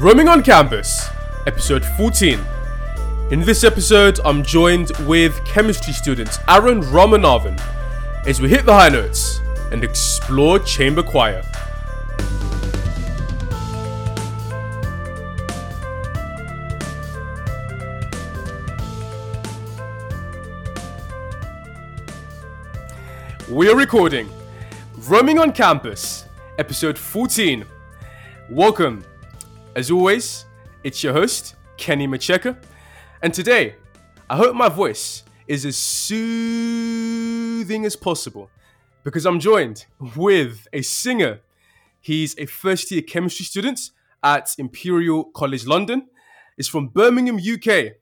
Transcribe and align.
Roaming 0.00 0.28
on 0.28 0.42
Campus, 0.42 1.10
episode 1.46 1.84
14. 1.84 2.40
In 3.32 3.40
this 3.40 3.64
episode, 3.64 4.18
I'm 4.24 4.42
joined 4.42 4.90
with 5.06 5.44
chemistry 5.44 5.92
student 5.92 6.38
Aaron 6.48 6.80
Ramanathan 6.80 7.60
as 8.26 8.40
we 8.40 8.48
hit 8.48 8.64
the 8.64 8.72
high 8.72 8.88
notes 8.88 9.40
and 9.70 9.84
explore 9.84 10.58
chamber 10.58 11.02
choir. 11.02 11.42
We 23.50 23.68
are 23.68 23.76
recording 23.76 24.30
Roaming 24.96 25.38
on 25.38 25.52
Campus, 25.52 26.24
episode 26.56 26.96
14. 26.96 27.66
Welcome. 28.48 29.04
As 29.76 29.88
always, 29.92 30.46
it's 30.82 31.04
your 31.04 31.12
host, 31.12 31.54
Kenny 31.76 32.08
Macheka. 32.08 32.56
And 33.22 33.32
today, 33.32 33.76
I 34.28 34.36
hope 34.36 34.56
my 34.56 34.68
voice 34.68 35.22
is 35.46 35.64
as 35.64 35.76
soothing 35.76 36.34
as 37.84 37.94
possible 37.94 38.50
because 39.04 39.24
I'm 39.26 39.38
joined 39.38 39.86
with 40.16 40.66
a 40.72 40.82
singer. 40.82 41.38
He's 42.00 42.36
a 42.36 42.46
first 42.46 42.90
year 42.90 43.02
chemistry 43.02 43.46
student 43.46 43.92
at 44.24 44.56
Imperial 44.58 45.22
College 45.24 45.64
London. 45.66 46.08
He's 46.56 46.66
from 46.66 46.88
Birmingham, 46.88 47.36
UK. 47.36 47.92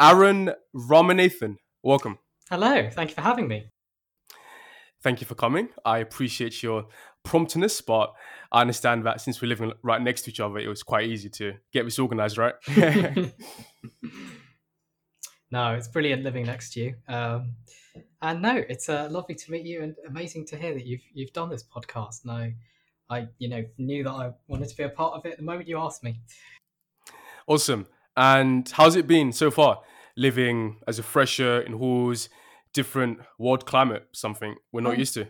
Aaron 0.00 0.50
Ramanathan. 0.74 1.58
Welcome. 1.80 2.18
Hello, 2.50 2.90
thank 2.90 3.10
you 3.10 3.14
for 3.14 3.22
having 3.22 3.46
me. 3.46 3.70
Thank 5.02 5.20
you 5.20 5.26
for 5.26 5.34
coming. 5.34 5.68
I 5.84 5.98
appreciate 5.98 6.62
your 6.62 6.86
promptness, 7.24 7.80
but 7.80 8.12
I 8.50 8.62
understand 8.62 9.06
that 9.06 9.20
since 9.20 9.40
we're 9.40 9.48
living 9.48 9.72
right 9.82 10.02
next 10.02 10.22
to 10.22 10.30
each 10.30 10.40
other, 10.40 10.58
it 10.58 10.66
was 10.68 10.82
quite 10.82 11.08
easy 11.08 11.28
to 11.30 11.54
get 11.72 11.84
this 11.84 11.98
organized, 11.98 12.38
right? 12.38 12.54
no, 15.50 15.74
it's 15.74 15.88
brilliant 15.88 16.24
living 16.24 16.46
next 16.46 16.72
to 16.72 16.80
you. 16.80 16.94
Um, 17.06 17.54
and 18.22 18.42
no, 18.42 18.62
it's 18.68 18.88
uh, 18.88 19.08
lovely 19.10 19.34
to 19.36 19.50
meet 19.52 19.66
you, 19.66 19.82
and 19.82 19.94
amazing 20.08 20.46
to 20.46 20.56
hear 20.56 20.74
that 20.74 20.84
you've 20.84 21.02
you've 21.12 21.32
done 21.32 21.50
this 21.50 21.62
podcast. 21.64 22.24
No, 22.24 22.50
I 23.10 23.28
you 23.38 23.48
know 23.48 23.64
knew 23.76 24.02
that 24.04 24.10
I 24.10 24.32
wanted 24.48 24.68
to 24.68 24.76
be 24.76 24.82
a 24.82 24.88
part 24.88 25.14
of 25.14 25.26
it 25.26 25.36
the 25.36 25.42
moment 25.44 25.68
you 25.68 25.78
asked 25.78 26.02
me. 26.02 26.20
Awesome. 27.46 27.86
And 28.16 28.68
how's 28.68 28.96
it 28.96 29.06
been 29.06 29.32
so 29.32 29.50
far? 29.50 29.80
Living 30.16 30.80
as 30.88 30.98
a 30.98 31.02
fresher 31.02 31.60
in 31.60 31.74
halls, 31.74 32.28
different 32.72 33.20
world 33.38 33.66
climate, 33.66 34.08
something 34.12 34.56
we're 34.72 34.80
not 34.80 34.94
Um, 34.94 34.98
used 34.98 35.14
to. 35.14 35.28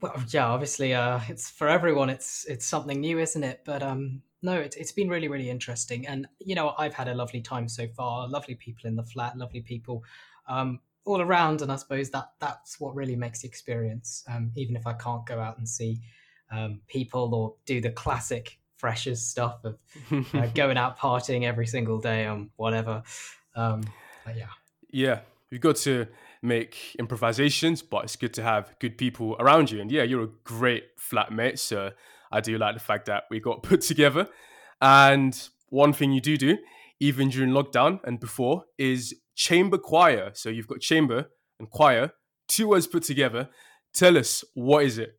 Well, 0.00 0.20
yeah, 0.28 0.46
obviously, 0.48 0.94
uh, 0.94 1.20
it's 1.28 1.48
for 1.50 1.68
everyone. 1.68 2.10
It's 2.10 2.44
it's 2.46 2.66
something 2.66 3.00
new, 3.00 3.20
isn't 3.20 3.44
it? 3.44 3.62
But 3.64 3.82
um, 3.82 4.22
no, 4.42 4.58
it's 4.58 4.74
it's 4.76 4.92
been 4.92 5.08
really 5.08 5.28
really 5.28 5.48
interesting, 5.48 6.06
and 6.06 6.26
you 6.40 6.54
know, 6.54 6.74
I've 6.76 6.94
had 6.94 7.08
a 7.08 7.14
lovely 7.14 7.40
time 7.40 7.68
so 7.68 7.86
far. 7.96 8.28
Lovely 8.28 8.56
people 8.56 8.88
in 8.88 8.96
the 8.96 9.04
flat, 9.04 9.38
lovely 9.38 9.60
people 9.60 10.02
um, 10.48 10.80
all 11.04 11.20
around, 11.20 11.62
and 11.62 11.70
I 11.70 11.76
suppose 11.76 12.10
that 12.10 12.32
that's 12.40 12.80
what 12.80 12.96
really 12.96 13.16
makes 13.16 13.42
the 13.42 13.48
experience. 13.48 14.24
Um, 14.28 14.50
even 14.56 14.74
if 14.74 14.86
I 14.86 14.94
can't 14.94 15.24
go 15.24 15.38
out 15.38 15.58
and 15.58 15.68
see 15.68 16.00
um, 16.50 16.80
people 16.88 17.34
or 17.34 17.54
do 17.64 17.80
the 17.80 17.90
classic 17.90 18.58
freshers 18.76 19.22
stuff 19.22 19.64
of 19.64 19.78
uh, 20.34 20.46
going 20.54 20.76
out 20.76 20.98
partying 20.98 21.44
every 21.44 21.66
single 21.66 21.98
day 21.98 22.24
and 22.24 22.50
whatever. 22.56 23.04
Um, 23.54 23.84
but 24.24 24.36
yeah. 24.36 24.48
yeah, 24.90 25.20
you've 25.50 25.60
got 25.60 25.76
to 25.76 26.06
make 26.42 26.96
improvisations, 26.98 27.82
but 27.82 28.04
it's 28.04 28.16
good 28.16 28.34
to 28.34 28.42
have 28.42 28.74
good 28.80 28.98
people 28.98 29.36
around 29.38 29.70
you. 29.70 29.80
And 29.80 29.90
yeah, 29.90 30.02
you're 30.02 30.24
a 30.24 30.30
great 30.44 30.96
flatmate, 30.98 31.58
so 31.58 31.92
I 32.30 32.40
do 32.40 32.58
like 32.58 32.74
the 32.74 32.80
fact 32.80 33.06
that 33.06 33.24
we 33.30 33.40
got 33.40 33.62
put 33.62 33.80
together. 33.80 34.28
And 34.80 35.48
one 35.68 35.92
thing 35.92 36.12
you 36.12 36.20
do 36.20 36.36
do, 36.36 36.58
even 37.00 37.28
during 37.28 37.50
lockdown 37.50 38.00
and 38.04 38.18
before, 38.18 38.64
is 38.76 39.14
chamber 39.34 39.78
choir. 39.78 40.32
So 40.34 40.48
you've 40.48 40.66
got 40.66 40.80
chamber 40.80 41.30
and 41.58 41.70
choir, 41.70 42.12
two 42.48 42.68
words 42.68 42.86
put 42.86 43.04
together. 43.04 43.48
Tell 43.94 44.18
us, 44.18 44.44
what 44.54 44.84
is 44.84 44.98
it? 44.98 45.18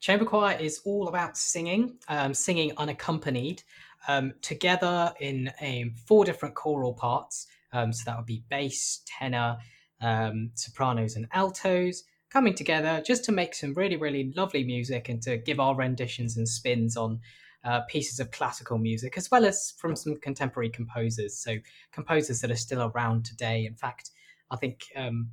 Chamber 0.00 0.24
choir 0.24 0.56
is 0.58 0.80
all 0.84 1.08
about 1.08 1.36
singing, 1.36 1.98
um, 2.08 2.32
singing 2.34 2.72
unaccompanied, 2.76 3.62
um, 4.06 4.32
together 4.42 5.12
in 5.20 5.50
um, 5.60 5.92
four 6.06 6.24
different 6.24 6.54
choral 6.54 6.94
parts. 6.94 7.46
Um, 7.72 7.92
so 7.92 8.04
that 8.06 8.16
would 8.16 8.26
be 8.26 8.44
bass, 8.48 9.02
tenor, 9.06 9.58
um, 10.00 10.50
sopranos, 10.54 11.16
and 11.16 11.26
altos 11.32 12.04
coming 12.30 12.54
together 12.54 13.02
just 13.06 13.24
to 13.24 13.32
make 13.32 13.54
some 13.54 13.74
really, 13.74 13.96
really 13.96 14.32
lovely 14.36 14.64
music 14.64 15.08
and 15.08 15.22
to 15.22 15.38
give 15.38 15.58
our 15.58 15.74
renditions 15.74 16.36
and 16.36 16.48
spins 16.48 16.96
on 16.96 17.20
uh, 17.64 17.80
pieces 17.88 18.20
of 18.20 18.30
classical 18.30 18.78
music, 18.78 19.16
as 19.16 19.30
well 19.30 19.44
as 19.44 19.74
from 19.78 19.96
some 19.96 20.16
contemporary 20.20 20.70
composers. 20.70 21.36
So 21.36 21.56
composers 21.92 22.40
that 22.40 22.50
are 22.50 22.56
still 22.56 22.92
around 22.94 23.24
today. 23.24 23.66
In 23.66 23.74
fact, 23.74 24.10
I 24.50 24.56
think 24.56 24.84
um, 24.94 25.30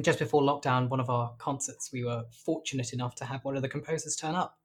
just 0.00 0.18
before 0.18 0.42
lockdown, 0.42 0.88
one 0.88 1.00
of 1.00 1.10
our 1.10 1.32
concerts, 1.38 1.90
we 1.92 2.04
were 2.04 2.24
fortunate 2.44 2.92
enough 2.92 3.14
to 3.16 3.24
have 3.24 3.44
one 3.44 3.56
of 3.56 3.62
the 3.62 3.68
composers 3.68 4.16
turn 4.16 4.34
up. 4.34 4.58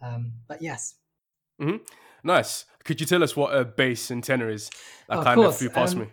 Um, 0.00 0.32
but 0.48 0.60
yes, 0.60 0.96
Nice. 2.24 2.64
Could 2.84 3.00
you 3.00 3.06
tell 3.06 3.22
us 3.22 3.36
what 3.36 3.54
a 3.56 3.64
bass 3.64 4.10
and 4.10 4.22
tenor 4.22 4.50
is? 4.50 4.70
That 5.08 5.16
Oh, 5.16 5.20
of 5.20 5.24
kind 5.24 5.40
of 5.40 5.44
course, 5.44 5.58
flew 5.58 5.70
past 5.70 5.94
um, 5.94 6.02
me. 6.02 6.06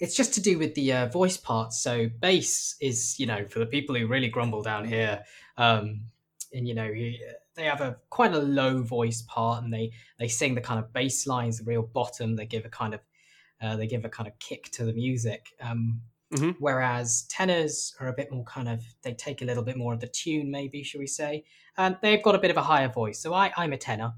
It's 0.00 0.16
just 0.16 0.34
to 0.34 0.40
do 0.40 0.58
with 0.58 0.74
the 0.74 0.92
uh, 0.92 1.06
voice 1.06 1.36
parts. 1.36 1.80
So 1.82 2.08
bass 2.20 2.76
is, 2.80 3.18
you 3.18 3.26
know, 3.26 3.46
for 3.48 3.58
the 3.58 3.66
people 3.66 3.94
who 3.94 4.06
really 4.06 4.28
grumble 4.28 4.62
down 4.62 4.84
here, 4.86 5.24
um, 5.56 6.06
and 6.52 6.66
you 6.68 6.74
know, 6.74 6.90
they 6.92 7.64
have 7.64 7.80
a 7.80 7.96
quite 8.10 8.32
a 8.32 8.38
low 8.38 8.82
voice 8.82 9.22
part, 9.22 9.62
and 9.64 9.72
they 9.72 9.92
they 10.18 10.28
sing 10.28 10.54
the 10.54 10.60
kind 10.60 10.78
of 10.78 10.92
bass 10.92 11.26
lines, 11.26 11.58
the 11.58 11.64
real 11.64 11.82
bottom. 11.82 12.36
They 12.36 12.46
give 12.46 12.64
a 12.64 12.68
kind 12.68 12.94
of 12.94 13.00
uh, 13.60 13.76
they 13.76 13.86
give 13.86 14.04
a 14.04 14.08
kind 14.08 14.28
of 14.28 14.38
kick 14.38 14.70
to 14.72 14.84
the 14.84 14.92
music. 14.92 15.48
Um, 15.60 16.02
Mhm. 16.30 16.56
Whereas 16.58 17.24
tenors 17.28 17.94
are 18.00 18.08
a 18.08 18.14
bit 18.14 18.32
more 18.32 18.44
kind 18.44 18.68
of 18.68 18.82
they 19.02 19.12
take 19.12 19.42
a 19.42 19.44
little 19.44 19.62
bit 19.62 19.76
more 19.76 19.92
of 19.92 20.00
the 20.00 20.06
tune, 20.06 20.50
maybe 20.50 20.82
should 20.82 21.00
we 21.00 21.06
say? 21.06 21.44
And 21.76 21.98
they've 22.00 22.22
got 22.22 22.34
a 22.34 22.38
bit 22.38 22.50
of 22.50 22.56
a 22.56 22.62
higher 22.62 22.88
voice. 22.88 23.20
So 23.20 23.34
I, 23.34 23.52
I'm 23.56 23.72
a 23.74 23.76
tenor, 23.78 24.14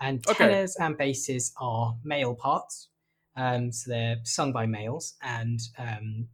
and 0.00 0.24
Okay. 0.26 0.48
tenors 0.48 0.76
and 0.76 0.96
basses 0.98 1.52
are 1.60 1.96
male 2.04 2.34
parts. 2.34 2.88
Um, 3.38 3.72
so 3.72 3.90
they're 3.90 4.18
sung 4.24 4.52
by 4.52 4.66
males, 4.66 5.14
and 5.22 5.60
um, 5.78 6.28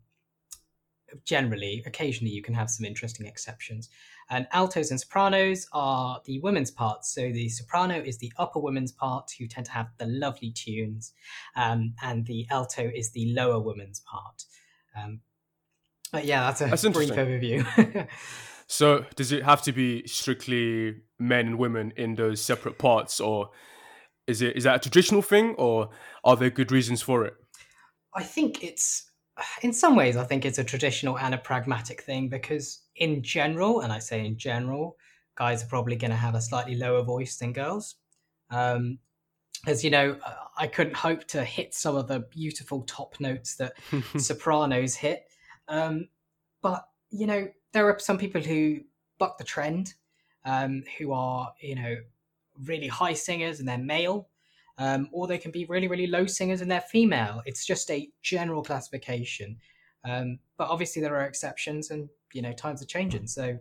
generally, 1.25 1.82
occasionally, 1.87 2.32
you 2.32 2.42
can 2.42 2.54
have 2.54 2.70
some 2.70 2.87
interesting 2.87 3.26
exceptions. 3.26 3.91
And 4.31 4.47
altos 4.53 4.91
and 4.91 4.98
sopranos 4.98 5.69
are 5.72 6.22
the 6.25 6.41
women's 6.41 6.70
parts. 6.70 7.15
So 7.15 7.20
the 7.20 7.50
soprano 7.50 8.00
is 8.00 8.16
the 8.19 8.32
upper 8.38 8.59
women's 8.59 8.91
part, 8.91 9.31
who 9.38 9.47
tend 9.47 9.66
to 9.66 9.72
have 9.72 9.88
the 9.98 10.06
lovely 10.06 10.50
tunes, 10.50 11.12
um, 11.56 11.94
and 12.03 12.25
the 12.26 12.47
alto 12.50 12.91
is 12.94 13.10
the 13.10 13.34
lower 13.34 13.60
women's 13.60 14.00
part. 14.00 14.44
Um, 14.97 15.21
but 16.10 16.25
yeah, 16.25 16.47
that's 16.47 16.62
a 16.62 16.66
That's 16.66 16.88
brief 16.88 17.10
overview. 17.10 18.09
So, 18.66 19.04
does 19.15 19.31
it 19.31 19.44
have 19.44 19.62
to 19.62 19.72
be 19.72 20.06
strictly 20.06 21.03
men 21.19 21.47
and 21.47 21.59
women 21.59 21.92
in 21.97 22.15
those 22.15 22.41
separate 22.41 22.78
parts, 22.78 23.21
or 23.21 23.50
is 24.26 24.42
it 24.42 24.56
is 24.56 24.64
that 24.64 24.76
a 24.76 24.78
traditional 24.78 25.22
thing, 25.22 25.54
or 25.56 25.90
are 26.24 26.36
there 26.36 26.50
good 26.50 26.72
reasons 26.72 27.02
for 27.02 27.24
it? 27.24 27.34
I 28.14 28.22
think 28.22 28.62
it's, 28.62 29.10
in 29.62 29.72
some 29.72 29.96
ways, 29.96 30.16
I 30.16 30.24
think 30.24 30.44
it's 30.44 30.58
a 30.58 30.64
traditional 30.64 31.18
and 31.18 31.34
a 31.34 31.38
pragmatic 31.38 32.02
thing 32.02 32.28
because, 32.28 32.82
in 32.96 33.22
general, 33.22 33.80
and 33.80 33.92
I 33.92 33.98
say 33.98 34.24
in 34.24 34.38
general, 34.38 34.96
guys 35.36 35.64
are 35.64 35.66
probably 35.66 35.96
going 35.96 36.12
to 36.12 36.16
have 36.16 36.34
a 36.34 36.40
slightly 36.40 36.76
lower 36.76 37.02
voice 37.02 37.36
than 37.36 37.52
girls. 37.52 37.96
Um, 38.50 38.98
as 39.66 39.82
you 39.82 39.90
know, 39.90 40.16
uh, 40.24 40.34
I 40.56 40.66
couldn't 40.66 40.94
hope 40.94 41.24
to 41.28 41.44
hit 41.44 41.74
some 41.74 41.96
of 41.96 42.06
the 42.06 42.20
beautiful 42.20 42.82
top 42.82 43.18
notes 43.18 43.56
that 43.56 43.72
sopranos 44.16 44.94
hit. 44.94 45.24
Um, 45.68 46.08
but, 46.62 46.86
you 47.10 47.26
know, 47.26 47.48
there 47.72 47.88
are 47.88 47.98
some 47.98 48.18
people 48.18 48.41
who 48.41 48.80
buck 49.18 49.38
the 49.38 49.44
trend, 49.44 49.94
um, 50.44 50.84
who 50.98 51.12
are, 51.12 51.53
you 51.60 51.74
know, 51.74 51.97
really 52.62 52.89
high 52.89 53.15
singers 53.15 53.60
and 53.60 53.68
they're 53.68 53.78
male 53.78 54.28
um, 54.78 55.09
or 55.12 55.27
they 55.27 55.39
can 55.39 55.51
be 55.51 55.65
really, 55.66 55.89
really 55.89 56.06
low 56.06 56.27
singers 56.27 56.60
and 56.60 56.71
they're 56.71 56.80
female. 56.80 57.42
It's 57.47 57.65
just 57.65 57.91
a 57.91 58.09
general 58.22 58.62
classification. 58.62 59.59
Um, 60.04 60.39
but 60.59 60.68
obviously, 60.68 61.01
there 61.01 61.16
are 61.16 61.24
exceptions, 61.24 61.91
and 61.91 62.09
you 62.33 62.42
know, 62.42 62.53
times 62.53 62.83
are 62.83 62.86
changing. 62.86 63.27
So, 63.27 63.59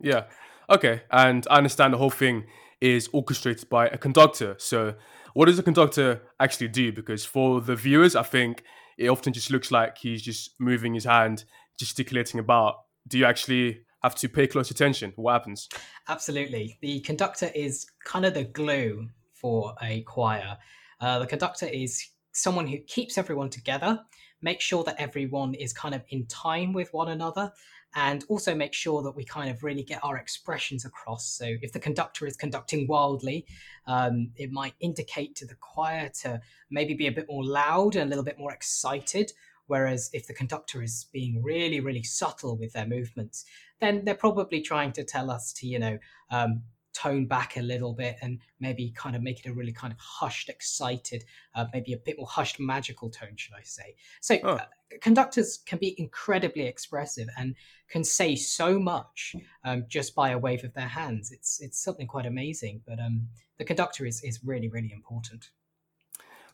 yeah. 0.00 0.24
Okay. 0.68 1.02
And 1.10 1.46
I 1.50 1.56
understand 1.56 1.94
the 1.94 1.98
whole 1.98 2.10
thing 2.10 2.44
is 2.80 3.08
orchestrated 3.12 3.68
by 3.68 3.86
a 3.86 3.96
conductor. 3.96 4.56
So, 4.58 4.94
what 5.32 5.46
does 5.46 5.58
a 5.58 5.62
conductor 5.62 6.22
actually 6.38 6.68
do? 6.68 6.92
Because 6.92 7.24
for 7.24 7.60
the 7.60 7.76
viewers, 7.76 8.14
I 8.14 8.22
think 8.22 8.62
it 8.98 9.08
often 9.08 9.32
just 9.32 9.50
looks 9.50 9.70
like 9.70 9.98
he's 9.98 10.22
just 10.22 10.54
moving 10.60 10.94
his 10.94 11.04
hand, 11.04 11.44
gesticulating 11.78 12.40
about. 12.40 12.76
Do 13.08 13.18
you 13.18 13.24
actually 13.24 13.84
have 14.04 14.14
to 14.16 14.28
pay 14.28 14.46
close 14.46 14.70
attention? 14.70 15.12
What 15.16 15.32
happens? 15.32 15.68
absolutely, 16.08 16.78
the 16.80 17.00
conductor 17.00 17.50
is 17.54 17.86
kind 18.04 18.24
of 18.24 18.34
the 18.34 18.44
glue 18.44 19.08
for 19.32 19.74
a 19.82 20.02
choir. 20.02 20.56
Uh, 21.00 21.18
the 21.18 21.26
conductor 21.26 21.66
is 21.66 22.06
someone 22.32 22.66
who 22.66 22.78
keeps 22.78 23.18
everyone 23.18 23.50
together, 23.50 24.00
makes 24.42 24.64
sure 24.64 24.84
that 24.84 24.96
everyone 24.98 25.54
is 25.54 25.72
kind 25.72 25.94
of 25.94 26.02
in 26.10 26.26
time 26.26 26.72
with 26.72 26.92
one 26.92 27.08
another, 27.08 27.50
and 27.94 28.24
also 28.28 28.54
make 28.54 28.74
sure 28.74 29.02
that 29.02 29.14
we 29.14 29.24
kind 29.24 29.50
of 29.50 29.62
really 29.62 29.82
get 29.82 30.04
our 30.04 30.16
expressions 30.16 30.84
across. 30.84 31.26
So 31.26 31.46
if 31.62 31.72
the 31.72 31.78
conductor 31.78 32.26
is 32.26 32.36
conducting 32.36 32.86
wildly, 32.88 33.46
um, 33.86 34.30
it 34.36 34.50
might 34.50 34.74
indicate 34.80 35.36
to 35.36 35.46
the 35.46 35.54
choir 35.54 36.10
to 36.22 36.40
maybe 36.70 36.94
be 36.94 37.06
a 37.06 37.12
bit 37.12 37.26
more 37.28 37.44
loud 37.44 37.94
and 37.94 38.06
a 38.06 38.08
little 38.08 38.24
bit 38.24 38.38
more 38.38 38.52
excited. 38.52 39.32
Whereas 39.66 40.10
if 40.12 40.26
the 40.26 40.34
conductor 40.34 40.82
is 40.82 41.06
being 41.12 41.42
really, 41.42 41.80
really 41.80 42.02
subtle 42.02 42.56
with 42.56 42.72
their 42.72 42.86
movements, 42.86 43.44
then 43.80 44.04
they're 44.04 44.14
probably 44.14 44.60
trying 44.60 44.92
to 44.92 45.04
tell 45.04 45.30
us 45.30 45.52
to, 45.54 45.66
you 45.66 45.78
know, 45.78 45.98
um, 46.30 46.62
tone 46.94 47.26
back 47.26 47.56
a 47.56 47.62
little 47.62 47.92
bit 47.92 48.16
and 48.22 48.40
maybe 48.60 48.92
kind 48.96 49.16
of 49.16 49.22
make 49.22 49.40
it 49.40 49.48
a 49.48 49.52
really 49.52 49.72
kind 49.72 49.92
of 49.92 49.98
hushed, 49.98 50.48
excited, 50.48 51.24
uh, 51.54 51.66
maybe 51.72 51.92
a 51.92 51.98
bit 51.98 52.16
more 52.16 52.26
hushed, 52.26 52.58
magical 52.60 53.10
tone, 53.10 53.36
should 53.36 53.54
I 53.54 53.62
say? 53.62 53.96
So, 54.20 54.38
oh. 54.44 54.54
uh, 54.54 54.66
conductors 55.00 55.58
can 55.66 55.78
be 55.78 55.94
incredibly 55.98 56.66
expressive 56.66 57.28
and 57.36 57.54
can 57.88 58.04
say 58.04 58.36
so 58.36 58.78
much 58.78 59.34
um, 59.64 59.84
just 59.88 60.14
by 60.14 60.30
a 60.30 60.38
wave 60.38 60.64
of 60.64 60.72
their 60.74 60.88
hands. 60.88 61.32
It's 61.32 61.60
it's 61.60 61.82
something 61.82 62.06
quite 62.06 62.26
amazing. 62.26 62.82
But 62.86 63.00
um, 63.00 63.28
the 63.58 63.64
conductor 63.64 64.06
is 64.06 64.22
is 64.22 64.40
really 64.44 64.68
really 64.68 64.92
important. 64.92 65.50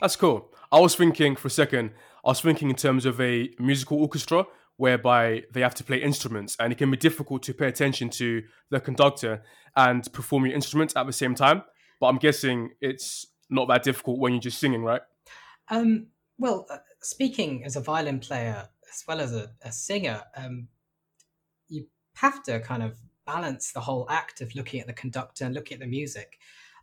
That's 0.00 0.17
cool. 0.17 0.50
I 0.73 0.81
was 0.81 0.94
thinking 0.94 1.37
for 1.37 1.49
a 1.49 1.50
second. 1.50 1.91
I 2.25 2.31
was 2.31 2.41
thinking 2.41 2.70
in 2.70 2.76
terms 2.76 3.06
of 3.06 3.20
a 3.20 3.50
musical 3.58 4.00
orchestra 4.00 4.47
whereby 4.76 5.43
they 5.52 5.61
have 5.61 5.75
to 5.75 5.85
play 5.85 5.99
instruments 5.99 6.56
and 6.58 6.73
it 6.73 6.79
can 6.79 6.91
be 6.91 6.97
difficult 6.97 7.43
to 7.43 7.52
pay 7.52 7.69
attention 7.69 8.08
to 8.08 8.43
the 8.70 8.81
conductor 8.81 9.43
and 9.76 10.11
perform 10.12 10.47
your 10.47 10.55
instruments 10.55 10.97
at 10.97 11.06
the 11.06 11.12
same 11.12 11.35
time. 11.35 11.62
But 12.00 12.06
I'm 12.06 12.17
guessing 12.17 12.70
it's 12.81 13.26
not 13.50 13.69
that 13.69 13.82
difficult 13.82 14.19
when 14.19 14.32
you're 14.32 14.41
just 14.41 14.58
singing, 14.58 14.82
right? 14.82 15.02
Um, 15.69 16.06
well, 16.38 16.67
uh, 16.70 16.79
speaking 17.02 17.64
as 17.64 17.76
a 17.76 17.81
violin 17.81 18.20
player 18.20 18.69
as 18.91 19.05
well 19.06 19.20
as 19.20 19.35
a, 19.35 19.50
a 19.62 19.70
singer, 19.70 20.23
um, 20.35 20.69
you 21.69 21.87
have 22.14 22.43
to 22.44 22.61
kind 22.61 22.82
of 22.82 22.97
balance 23.26 23.73
the 23.73 23.81
whole 23.81 24.06
act 24.08 24.41
of 24.41 24.55
looking 24.55 24.81
at 24.81 24.87
the 24.87 24.93
conductor 24.93 25.44
and 25.44 25.55
looking 25.55 25.76
at 25.76 25.81
the 25.81 25.87
music. 25.87 26.38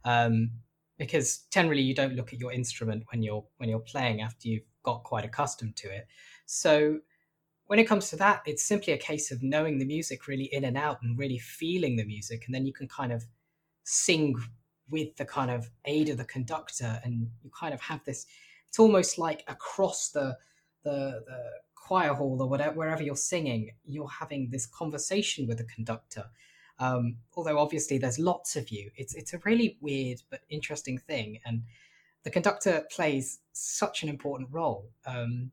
Um, 0.06 0.52
because 0.98 1.46
generally 1.52 1.82
you 1.82 1.94
don't 1.94 2.16
look 2.16 2.34
at 2.34 2.40
your 2.40 2.52
instrument 2.52 3.04
when 3.12 3.22
you're 3.22 3.46
when 3.58 3.70
you're 3.70 3.80
playing 3.80 4.22
after 4.22 4.48
you've 4.48 4.64
got 4.84 5.04
quite 5.04 5.26
accustomed 5.26 5.76
to 5.76 5.90
it. 5.90 6.08
So 6.46 7.00
when 7.68 7.80
it 7.80 7.88
comes 7.88 8.10
to 8.10 8.16
that, 8.16 8.42
it's 8.46 8.64
simply 8.64 8.94
a 8.94 8.98
case 8.98 9.30
of 9.32 9.44
knowing 9.44 9.78
the 9.78 9.86
music 9.86 10.28
really 10.28 10.46
in 10.46 10.64
and 10.64 10.78
out 10.78 11.00
and 11.02 11.20
really 11.20 11.38
feeling 11.38 11.98
the 11.98 12.06
music. 12.06 12.44
And 12.46 12.56
then 12.56 12.66
you 12.66 12.74
can 12.74 12.88
kind 12.88 13.12
of 13.12 13.26
sing 13.84 14.36
with 14.90 15.16
the 15.18 15.26
kind 15.26 15.52
of 15.52 15.70
aid 15.86 16.10
of 16.10 16.18
the 16.18 16.26
conductor. 16.26 17.00
And 17.04 17.28
you 17.44 17.52
kind 17.58 17.74
of 17.74 17.82
have 17.82 18.04
this, 18.06 18.26
it's 18.70 18.80
almost 18.80 19.18
like 19.18 19.44
across 19.48 20.10
the, 20.10 20.38
the, 20.84 21.24
the 21.26 21.44
choir 21.76 22.14
hall 22.14 22.42
or 22.42 22.48
whatever, 22.48 22.76
wherever 22.76 23.04
you're 23.04 23.16
singing, 23.16 23.72
you're 23.84 24.10
having 24.10 24.50
this 24.50 24.66
conversation 24.66 25.46
with 25.46 25.58
the 25.58 25.66
conductor. 25.66 26.26
Um, 26.80 27.18
although 27.36 27.58
obviously 27.58 27.98
there's 27.98 28.20
lots 28.20 28.56
of 28.56 28.70
you, 28.70 28.92
it's, 28.96 29.16
it's 29.16 29.34
a 29.34 29.40
really 29.40 29.78
weird 29.82 30.22
but 30.30 30.42
interesting 30.50 30.98
thing. 30.98 31.40
And 31.46 31.64
the 32.24 32.30
conductor 32.30 32.86
plays 32.92 33.40
such 33.54 34.04
an 34.04 34.10
important 34.10 34.50
role. 34.52 34.90
Um, 35.06 35.52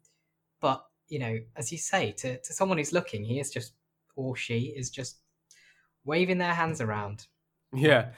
but 0.60 0.84
you 1.08 1.18
know, 1.18 1.38
as 1.56 1.70
you 1.70 1.78
say, 1.78 2.12
to, 2.12 2.40
to 2.40 2.52
someone 2.52 2.78
who's 2.78 2.92
looking, 2.92 3.24
he 3.24 3.40
is 3.40 3.50
just, 3.50 3.72
or 4.16 4.36
she 4.36 4.74
is 4.76 4.90
just 4.90 5.18
waving 6.04 6.38
their 6.38 6.54
hands 6.54 6.80
around. 6.80 7.26
Yeah, 7.72 8.08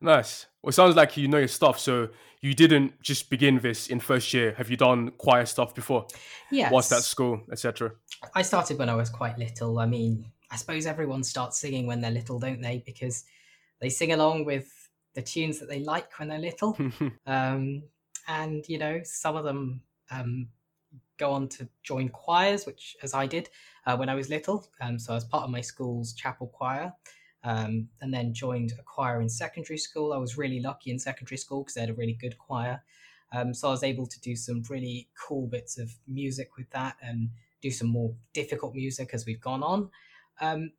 nice. 0.00 0.46
Well, 0.62 0.70
it 0.70 0.74
sounds 0.74 0.96
like 0.96 1.16
you 1.16 1.28
know 1.28 1.38
your 1.38 1.48
stuff. 1.48 1.78
So 1.78 2.08
you 2.40 2.54
didn't 2.54 3.00
just 3.02 3.30
begin 3.30 3.58
this 3.58 3.88
in 3.88 4.00
first 4.00 4.32
year. 4.34 4.54
Have 4.58 4.70
you 4.70 4.76
done 4.76 5.10
choir 5.12 5.46
stuff 5.46 5.74
before? 5.74 6.06
Yeah. 6.50 6.70
What's 6.70 6.88
that 6.88 7.02
school, 7.02 7.42
etc.? 7.50 7.92
I 8.34 8.42
started 8.42 8.78
when 8.78 8.88
I 8.88 8.94
was 8.94 9.10
quite 9.10 9.38
little. 9.38 9.78
I 9.78 9.86
mean, 9.86 10.26
I 10.54 10.56
suppose 10.56 10.86
everyone 10.86 11.24
starts 11.24 11.58
singing 11.58 11.88
when 11.88 12.00
they're 12.00 12.12
little, 12.12 12.38
don't 12.38 12.60
they? 12.60 12.80
Because 12.86 13.24
they 13.80 13.88
sing 13.88 14.12
along 14.12 14.44
with 14.44 14.88
the 15.14 15.20
tunes 15.20 15.58
that 15.58 15.68
they 15.68 15.80
like 15.80 16.16
when 16.20 16.28
they're 16.28 16.38
little. 16.38 16.78
um, 17.26 17.82
and, 18.28 18.64
you 18.68 18.78
know, 18.78 19.00
some 19.02 19.34
of 19.34 19.42
them 19.42 19.82
um, 20.12 20.46
go 21.18 21.32
on 21.32 21.48
to 21.48 21.68
join 21.82 22.08
choirs, 22.08 22.66
which 22.66 22.96
as 23.02 23.14
I 23.14 23.26
did 23.26 23.50
uh, 23.84 23.96
when 23.96 24.08
I 24.08 24.14
was 24.14 24.30
little. 24.30 24.64
Um, 24.80 24.96
so 24.96 25.12
I 25.12 25.16
was 25.16 25.24
part 25.24 25.42
of 25.42 25.50
my 25.50 25.60
school's 25.60 26.12
chapel 26.12 26.46
choir. 26.46 26.92
Um, 27.42 27.88
and 28.00 28.14
then 28.14 28.32
joined 28.32 28.74
a 28.78 28.82
choir 28.84 29.20
in 29.20 29.28
secondary 29.28 29.76
school. 29.76 30.12
I 30.12 30.18
was 30.18 30.38
really 30.38 30.60
lucky 30.60 30.92
in 30.92 31.00
secondary 31.00 31.36
school 31.36 31.64
because 31.64 31.74
they 31.74 31.80
had 31.80 31.90
a 31.90 31.94
really 31.94 32.14
good 32.14 32.38
choir. 32.38 32.80
Um, 33.32 33.52
so 33.52 33.66
I 33.66 33.72
was 33.72 33.82
able 33.82 34.06
to 34.06 34.20
do 34.20 34.36
some 34.36 34.62
really 34.70 35.08
cool 35.20 35.48
bits 35.48 35.78
of 35.78 35.92
music 36.06 36.56
with 36.56 36.70
that 36.70 36.96
and 37.02 37.30
do 37.60 37.72
some 37.72 37.88
more 37.88 38.14
difficult 38.32 38.72
music 38.76 39.10
as 39.12 39.26
we've 39.26 39.40
gone 39.40 39.64
on. 39.64 39.90
Um, 40.40 40.72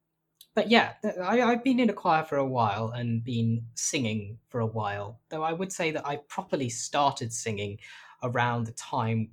but 0.54 0.70
yeah, 0.72 0.94
I, 1.22 1.38
have 1.38 1.64
been 1.64 1.80
in 1.80 1.90
a 1.90 1.94
choir 1.94 2.24
for 2.24 2.38
a 2.38 2.46
while 2.46 2.92
and 2.92 3.24
been 3.24 3.66
singing 3.76 4.38
for 4.48 4.62
a 4.62 4.66
while. 4.66 5.20
Though 5.30 5.44
I 5.44 5.52
would 5.52 5.72
say 5.72 5.92
that 5.92 6.08
I 6.08 6.18
properly 6.30 6.70
started 6.70 7.34
singing 7.34 7.80
around 8.24 8.66
the 8.66 8.72
time 8.72 9.32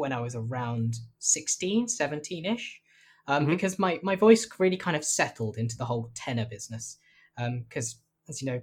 when 0.00 0.12
I 0.12 0.20
was 0.20 0.34
around 0.34 0.98
16, 1.18 1.88
17 1.88 2.46
ish, 2.46 2.80
um, 3.26 3.42
mm-hmm. 3.42 3.52
because 3.52 3.78
my, 3.78 4.00
my 4.02 4.16
voice 4.16 4.48
really 4.58 4.78
kind 4.78 4.96
of 4.96 5.04
settled 5.04 5.58
into 5.58 5.76
the 5.76 5.84
whole 5.84 6.10
tenor 6.14 6.46
business. 6.46 6.96
Because, 7.36 7.94
um, 7.94 8.00
as 8.28 8.42
you 8.42 8.50
know, 8.50 8.62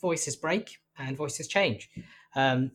voices 0.00 0.36
break 0.36 0.78
and 0.98 1.16
voices 1.16 1.46
change. 1.48 1.88
Um, 2.34 2.72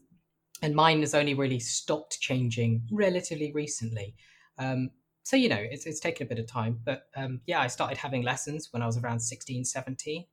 and 0.62 0.74
mine 0.74 1.02
has 1.02 1.14
only 1.14 1.34
really 1.34 1.60
stopped 1.60 2.20
changing 2.20 2.88
relatively 2.92 3.52
recently. 3.52 4.16
Um, 4.58 4.90
so, 5.28 5.36
you 5.36 5.50
know, 5.50 5.60
it's, 5.60 5.86
it's 5.86 6.00
taken 6.00 6.26
a 6.26 6.30
bit 6.30 6.40
of 6.40 6.48
time. 6.48 6.80
But 6.86 7.08
um, 7.14 7.42
yeah, 7.46 7.60
I 7.60 7.68
started 7.68 7.98
having 7.98 8.24
lessons 8.24 8.70
when 8.72 8.82
I 8.82 8.86
was 8.86 8.98
around 8.98 9.20
16, 9.20 9.66
17, 9.66 10.26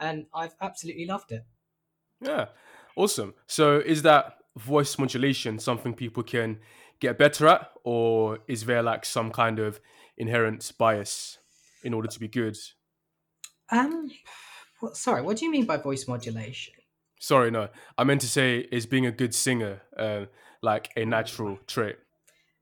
and 0.00 0.24
I've 0.34 0.54
absolutely 0.62 1.04
loved 1.04 1.32
it. 1.32 1.44
Yeah, 2.22 2.46
awesome. 2.96 3.34
So, 3.46 3.82
is 3.84 4.00
that 4.04 4.38
voice 4.56 4.98
modulation 4.98 5.58
something 5.58 5.92
people 5.92 6.22
can 6.22 6.60
get 6.98 7.18
better 7.18 7.46
at, 7.46 7.72
or 7.84 8.38
is 8.48 8.64
there 8.64 8.82
like 8.82 9.04
some 9.04 9.30
kind 9.32 9.58
of 9.58 9.80
inherent 10.16 10.72
bias 10.78 11.36
in 11.84 11.92
order 11.92 12.08
to 12.08 12.18
be 12.18 12.26
good? 12.26 12.56
Um, 13.70 14.10
well, 14.80 14.94
sorry, 14.94 15.20
what 15.20 15.36
do 15.36 15.44
you 15.44 15.50
mean 15.50 15.66
by 15.66 15.76
voice 15.76 16.08
modulation? 16.08 16.72
Sorry, 17.20 17.50
no, 17.50 17.68
I 17.98 18.04
meant 18.04 18.22
to 18.22 18.26
say 18.26 18.60
is 18.72 18.86
being 18.86 19.04
a 19.04 19.12
good 19.12 19.34
singer 19.34 19.82
uh, 19.94 20.24
like 20.62 20.88
a 20.96 21.04
natural 21.04 21.58
trait. 21.66 21.96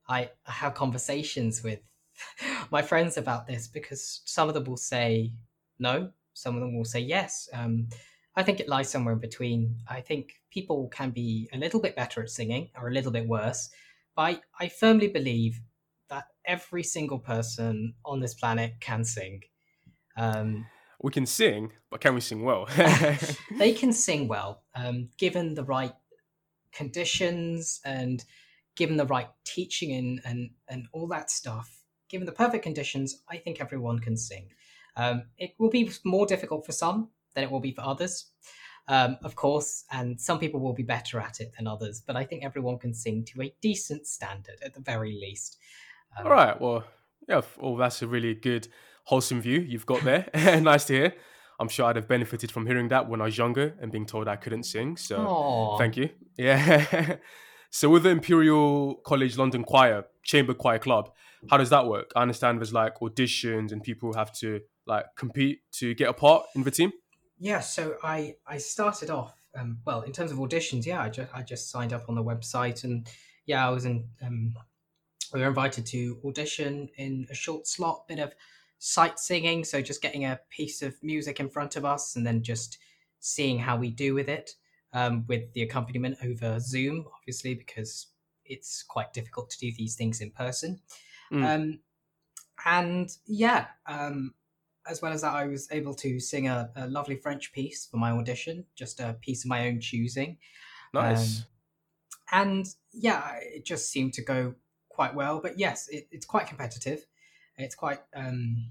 I 0.08 0.30
have 0.44 0.74
conversations 0.74 1.62
with 1.62 1.80
my 2.70 2.82
friends 2.82 3.16
about 3.16 3.46
this 3.46 3.66
because 3.66 4.20
some 4.24 4.48
of 4.48 4.54
them 4.54 4.64
will 4.64 4.76
say 4.76 5.32
no, 5.78 6.10
some 6.34 6.54
of 6.54 6.60
them 6.60 6.76
will 6.76 6.84
say 6.84 7.00
yes. 7.00 7.48
Um, 7.52 7.88
I 8.36 8.42
think 8.42 8.60
it 8.60 8.68
lies 8.68 8.90
somewhere 8.90 9.14
in 9.14 9.20
between. 9.20 9.76
I 9.88 10.00
think 10.00 10.34
people 10.50 10.88
can 10.88 11.10
be 11.10 11.48
a 11.52 11.58
little 11.58 11.80
bit 11.80 11.96
better 11.96 12.22
at 12.22 12.30
singing 12.30 12.70
or 12.76 12.88
a 12.88 12.92
little 12.92 13.10
bit 13.12 13.26
worse, 13.26 13.70
but 14.14 14.22
I, 14.22 14.40
I 14.60 14.68
firmly 14.68 15.08
believe 15.08 15.60
that 16.08 16.26
every 16.44 16.82
single 16.82 17.18
person 17.18 17.94
on 18.04 18.20
this 18.20 18.34
planet 18.34 18.74
can 18.80 19.04
sing. 19.04 19.42
Um, 20.16 20.66
we 21.02 21.10
can 21.12 21.26
sing, 21.26 21.72
but 21.90 22.00
can 22.00 22.14
we 22.14 22.20
sing 22.20 22.42
well? 22.42 22.68
they 23.58 23.72
can 23.72 23.92
sing 23.92 24.28
well, 24.28 24.62
um, 24.74 25.08
given 25.18 25.54
the 25.54 25.64
right 25.64 25.92
conditions 26.72 27.80
and 27.84 28.24
given 28.76 28.96
the 28.96 29.06
right 29.06 29.28
teaching 29.44 29.92
and, 29.92 30.20
and, 30.24 30.50
and 30.68 30.86
all 30.92 31.06
that 31.08 31.30
stuff. 31.30 31.82
Given 32.08 32.26
the 32.26 32.32
perfect 32.32 32.62
conditions, 32.62 33.22
I 33.28 33.38
think 33.38 33.60
everyone 33.60 33.98
can 33.98 34.16
sing. 34.16 34.50
Um, 34.96 35.24
it 35.38 35.54
will 35.58 35.70
be 35.70 35.90
more 36.04 36.26
difficult 36.26 36.64
for 36.64 36.72
some 36.72 37.08
than 37.34 37.44
it 37.44 37.50
will 37.50 37.60
be 37.60 37.72
for 37.72 37.82
others, 37.82 38.30
um, 38.88 39.18
of 39.22 39.34
course, 39.34 39.84
and 39.90 40.20
some 40.20 40.38
people 40.38 40.60
will 40.60 40.72
be 40.72 40.82
better 40.82 41.18
at 41.18 41.40
it 41.40 41.52
than 41.56 41.66
others. 41.66 42.00
But 42.06 42.16
I 42.16 42.24
think 42.24 42.44
everyone 42.44 42.78
can 42.78 42.94
sing 42.94 43.24
to 43.24 43.42
a 43.42 43.54
decent 43.60 44.06
standard 44.06 44.56
at 44.62 44.74
the 44.74 44.80
very 44.80 45.12
least. 45.12 45.58
Um, 46.16 46.26
All 46.26 46.32
right. 46.32 46.58
Well, 46.60 46.84
yeah. 47.28 47.42
Well, 47.58 47.76
that's 47.76 48.02
a 48.02 48.06
really 48.06 48.34
good, 48.34 48.68
wholesome 49.04 49.40
view 49.40 49.60
you've 49.60 49.86
got 49.86 50.02
there. 50.02 50.28
nice 50.60 50.84
to 50.86 50.92
hear. 50.92 51.14
I'm 51.58 51.68
sure 51.68 51.86
I'd 51.86 51.96
have 51.96 52.08
benefited 52.08 52.52
from 52.52 52.66
hearing 52.66 52.88
that 52.88 53.08
when 53.08 53.20
I 53.20 53.24
was 53.24 53.38
younger 53.38 53.74
and 53.80 53.90
being 53.90 54.06
told 54.06 54.28
I 54.28 54.36
couldn't 54.36 54.64
sing. 54.64 54.96
So 54.96 55.18
Aww. 55.18 55.78
thank 55.78 55.96
you. 55.96 56.10
Yeah. 56.38 57.16
So 57.70 57.88
with 57.88 58.04
the 58.04 58.10
Imperial 58.10 58.96
College 58.96 59.36
London 59.36 59.64
Choir, 59.64 60.04
Chamber 60.22 60.54
Choir 60.54 60.78
Club, 60.78 61.10
how 61.50 61.56
does 61.56 61.70
that 61.70 61.86
work? 61.86 62.12
I 62.16 62.22
understand 62.22 62.58
there's 62.58 62.72
like 62.72 62.98
auditions 63.00 63.72
and 63.72 63.82
people 63.82 64.14
have 64.14 64.32
to 64.38 64.60
like 64.86 65.06
compete 65.16 65.60
to 65.72 65.94
get 65.94 66.08
a 66.08 66.12
part 66.12 66.46
in 66.54 66.62
the 66.62 66.70
team. 66.70 66.92
Yeah, 67.38 67.60
so 67.60 67.96
I 68.02 68.36
I 68.46 68.58
started 68.58 69.10
off 69.10 69.34
um, 69.54 69.78
well 69.84 70.02
in 70.02 70.12
terms 70.12 70.32
of 70.32 70.38
auditions. 70.38 70.86
Yeah, 70.86 71.02
I 71.02 71.10
just 71.10 71.34
I 71.34 71.42
just 71.42 71.70
signed 71.70 71.92
up 71.92 72.08
on 72.08 72.14
the 72.14 72.24
website 72.24 72.84
and 72.84 73.08
yeah, 73.46 73.66
I 73.66 73.70
was 73.70 73.84
in. 73.84 74.04
Um, 74.22 74.54
we 75.32 75.40
were 75.40 75.48
invited 75.48 75.84
to 75.86 76.18
audition 76.24 76.88
in 76.96 77.26
a 77.30 77.34
short 77.34 77.66
slot, 77.66 78.06
bit 78.06 78.20
of 78.20 78.32
sight 78.78 79.18
singing, 79.18 79.64
so 79.64 79.82
just 79.82 80.02
getting 80.02 80.24
a 80.24 80.40
piece 80.50 80.82
of 80.82 80.94
music 81.02 81.40
in 81.40 81.48
front 81.48 81.76
of 81.76 81.84
us 81.84 82.16
and 82.16 82.26
then 82.26 82.42
just 82.42 82.78
seeing 83.18 83.58
how 83.58 83.76
we 83.76 83.90
do 83.90 84.14
with 84.14 84.28
it, 84.28 84.52
um, 84.92 85.24
with 85.28 85.52
the 85.52 85.62
accompaniment 85.62 86.16
over 86.24 86.58
Zoom, 86.60 87.06
obviously 87.16 87.54
because 87.54 88.08
it's 88.44 88.82
quite 88.82 89.12
difficult 89.12 89.50
to 89.50 89.58
do 89.58 89.72
these 89.76 89.94
things 89.96 90.20
in 90.20 90.30
person. 90.30 90.80
Mm. 91.32 91.44
Um, 91.44 91.78
and 92.64 93.10
yeah, 93.26 93.66
um, 93.86 94.34
as 94.88 95.02
well 95.02 95.12
as 95.12 95.22
that, 95.22 95.34
I 95.34 95.46
was 95.46 95.68
able 95.70 95.94
to 95.94 96.20
sing 96.20 96.48
a, 96.48 96.70
a, 96.76 96.86
lovely 96.86 97.16
French 97.16 97.52
piece 97.52 97.86
for 97.86 97.96
my 97.96 98.12
audition, 98.12 98.64
just 98.74 99.00
a 99.00 99.16
piece 99.20 99.44
of 99.44 99.48
my 99.48 99.66
own 99.68 99.80
choosing. 99.80 100.38
Nice. 100.94 101.40
Um, 101.40 101.44
and 102.32 102.66
yeah, 102.92 103.34
it 103.42 103.64
just 103.64 103.90
seemed 103.90 104.14
to 104.14 104.22
go 104.22 104.54
quite 104.88 105.14
well. 105.14 105.40
But 105.40 105.58
yes, 105.58 105.88
it, 105.88 106.08
it's 106.10 106.26
quite 106.26 106.46
competitive. 106.46 107.04
It's 107.58 107.74
quite 107.74 108.00
um, 108.14 108.70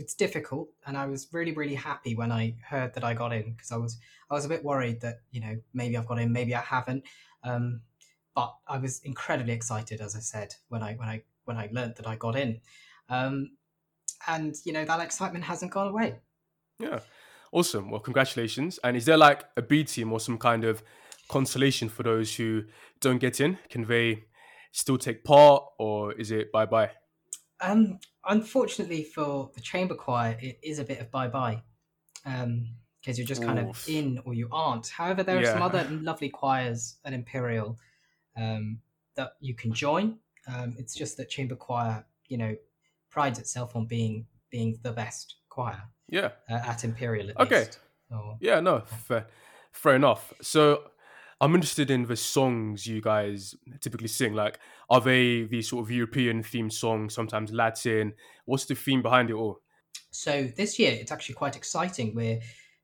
it's 0.00 0.14
difficult, 0.14 0.68
and 0.86 0.96
I 0.96 1.06
was 1.06 1.28
really 1.30 1.52
really 1.52 1.74
happy 1.74 2.14
when 2.14 2.32
I 2.32 2.56
heard 2.66 2.94
that 2.94 3.04
I 3.04 3.12
got 3.14 3.32
in 3.32 3.52
because 3.52 3.70
I 3.70 3.76
was 3.76 3.98
I 4.30 4.34
was 4.34 4.46
a 4.46 4.48
bit 4.48 4.64
worried 4.64 5.00
that 5.02 5.20
you 5.30 5.40
know 5.40 5.56
maybe 5.74 5.96
I've 5.96 6.06
got 6.06 6.18
in, 6.18 6.32
maybe 6.32 6.54
I 6.54 6.60
haven't. 6.60 7.04
Um, 7.44 7.82
but 8.34 8.54
I 8.66 8.78
was 8.78 9.00
incredibly 9.04 9.52
excited, 9.52 10.00
as 10.00 10.16
I 10.16 10.20
said, 10.20 10.54
when 10.68 10.82
I 10.82 10.94
when 10.94 11.08
I 11.08 11.22
when 11.44 11.58
I 11.58 11.68
learned 11.70 11.96
that 11.96 12.06
I 12.06 12.16
got 12.16 12.36
in. 12.36 12.60
Um, 13.08 13.50
and 14.26 14.54
you 14.64 14.72
know 14.72 14.84
that 14.84 15.00
excitement 15.00 15.44
hasn't 15.44 15.72
gone 15.72 15.88
away. 15.88 16.20
Yeah, 16.78 17.00
awesome. 17.52 17.90
Well, 17.90 18.00
congratulations. 18.00 18.78
And 18.82 18.96
is 18.96 19.04
there 19.04 19.18
like 19.18 19.44
a 19.56 19.62
B 19.62 19.84
team 19.84 20.12
or 20.12 20.20
some 20.20 20.38
kind 20.38 20.64
of 20.64 20.82
consolation 21.28 21.90
for 21.90 22.02
those 22.02 22.34
who 22.34 22.64
don't 23.00 23.18
get 23.18 23.40
in? 23.40 23.58
Can 23.68 23.84
they 23.84 24.24
still 24.72 24.96
take 24.96 25.24
part, 25.24 25.62
or 25.78 26.12
is 26.14 26.30
it 26.30 26.50
bye 26.52 26.66
bye? 26.66 26.90
Um, 27.60 27.98
unfortunately 28.24 29.04
for 29.04 29.50
the 29.54 29.60
chamber 29.60 29.94
choir, 29.94 30.36
it 30.40 30.58
is 30.62 30.78
a 30.78 30.84
bit 30.84 31.00
of 31.00 31.10
bye 31.10 31.28
bye, 31.28 31.62
because 32.24 32.42
um, 32.42 32.66
you're 33.04 33.26
just 33.26 33.42
kind 33.42 33.58
Oof. 33.58 33.88
of 33.88 33.88
in 33.88 34.20
or 34.24 34.34
you 34.34 34.48
aren't. 34.50 34.88
However, 34.88 35.22
there 35.22 35.38
are 35.38 35.42
yeah. 35.42 35.52
some 35.52 35.62
other 35.62 35.86
lovely 35.90 36.28
choirs 36.28 36.96
at 37.04 37.12
Imperial 37.12 37.78
um, 38.36 38.80
that 39.16 39.32
you 39.40 39.54
can 39.54 39.72
join. 39.72 40.18
Um, 40.48 40.74
it's 40.78 40.94
just 40.94 41.16
that 41.18 41.28
chamber 41.28 41.56
choir, 41.56 42.04
you 42.28 42.38
know, 42.38 42.56
prides 43.10 43.38
itself 43.38 43.76
on 43.76 43.86
being 43.86 44.26
being 44.50 44.78
the 44.82 44.92
best 44.92 45.36
choir. 45.48 45.82
Yeah. 46.08 46.30
Uh, 46.48 46.54
at 46.54 46.84
Imperial. 46.84 47.30
At 47.30 47.40
okay. 47.40 47.60
Least. 47.60 47.78
Or, 48.10 48.36
yeah. 48.40 48.60
No. 48.60 48.80
Fair, 48.80 49.26
fair 49.72 49.94
enough. 49.96 50.32
So. 50.42 50.84
I'm 51.40 51.54
interested 51.54 51.90
in 51.90 52.04
the 52.04 52.16
songs 52.16 52.86
you 52.86 53.00
guys 53.00 53.54
typically 53.80 54.08
sing. 54.08 54.34
Like, 54.34 54.58
are 54.90 55.00
they 55.00 55.44
these 55.44 55.68
sort 55.68 55.84
of 55.84 55.90
European 55.90 56.42
themed 56.42 56.72
songs, 56.72 57.14
sometimes 57.14 57.52
Latin? 57.52 58.12
What's 58.44 58.66
the 58.66 58.74
theme 58.74 59.02
behind 59.02 59.30
it 59.30 59.34
all? 59.34 59.60
So 60.10 60.48
this 60.56 60.78
year, 60.78 60.92
it's 60.92 61.12
actually 61.12 61.36
quite 61.36 61.56
exciting. 61.56 62.14
We're 62.14 62.40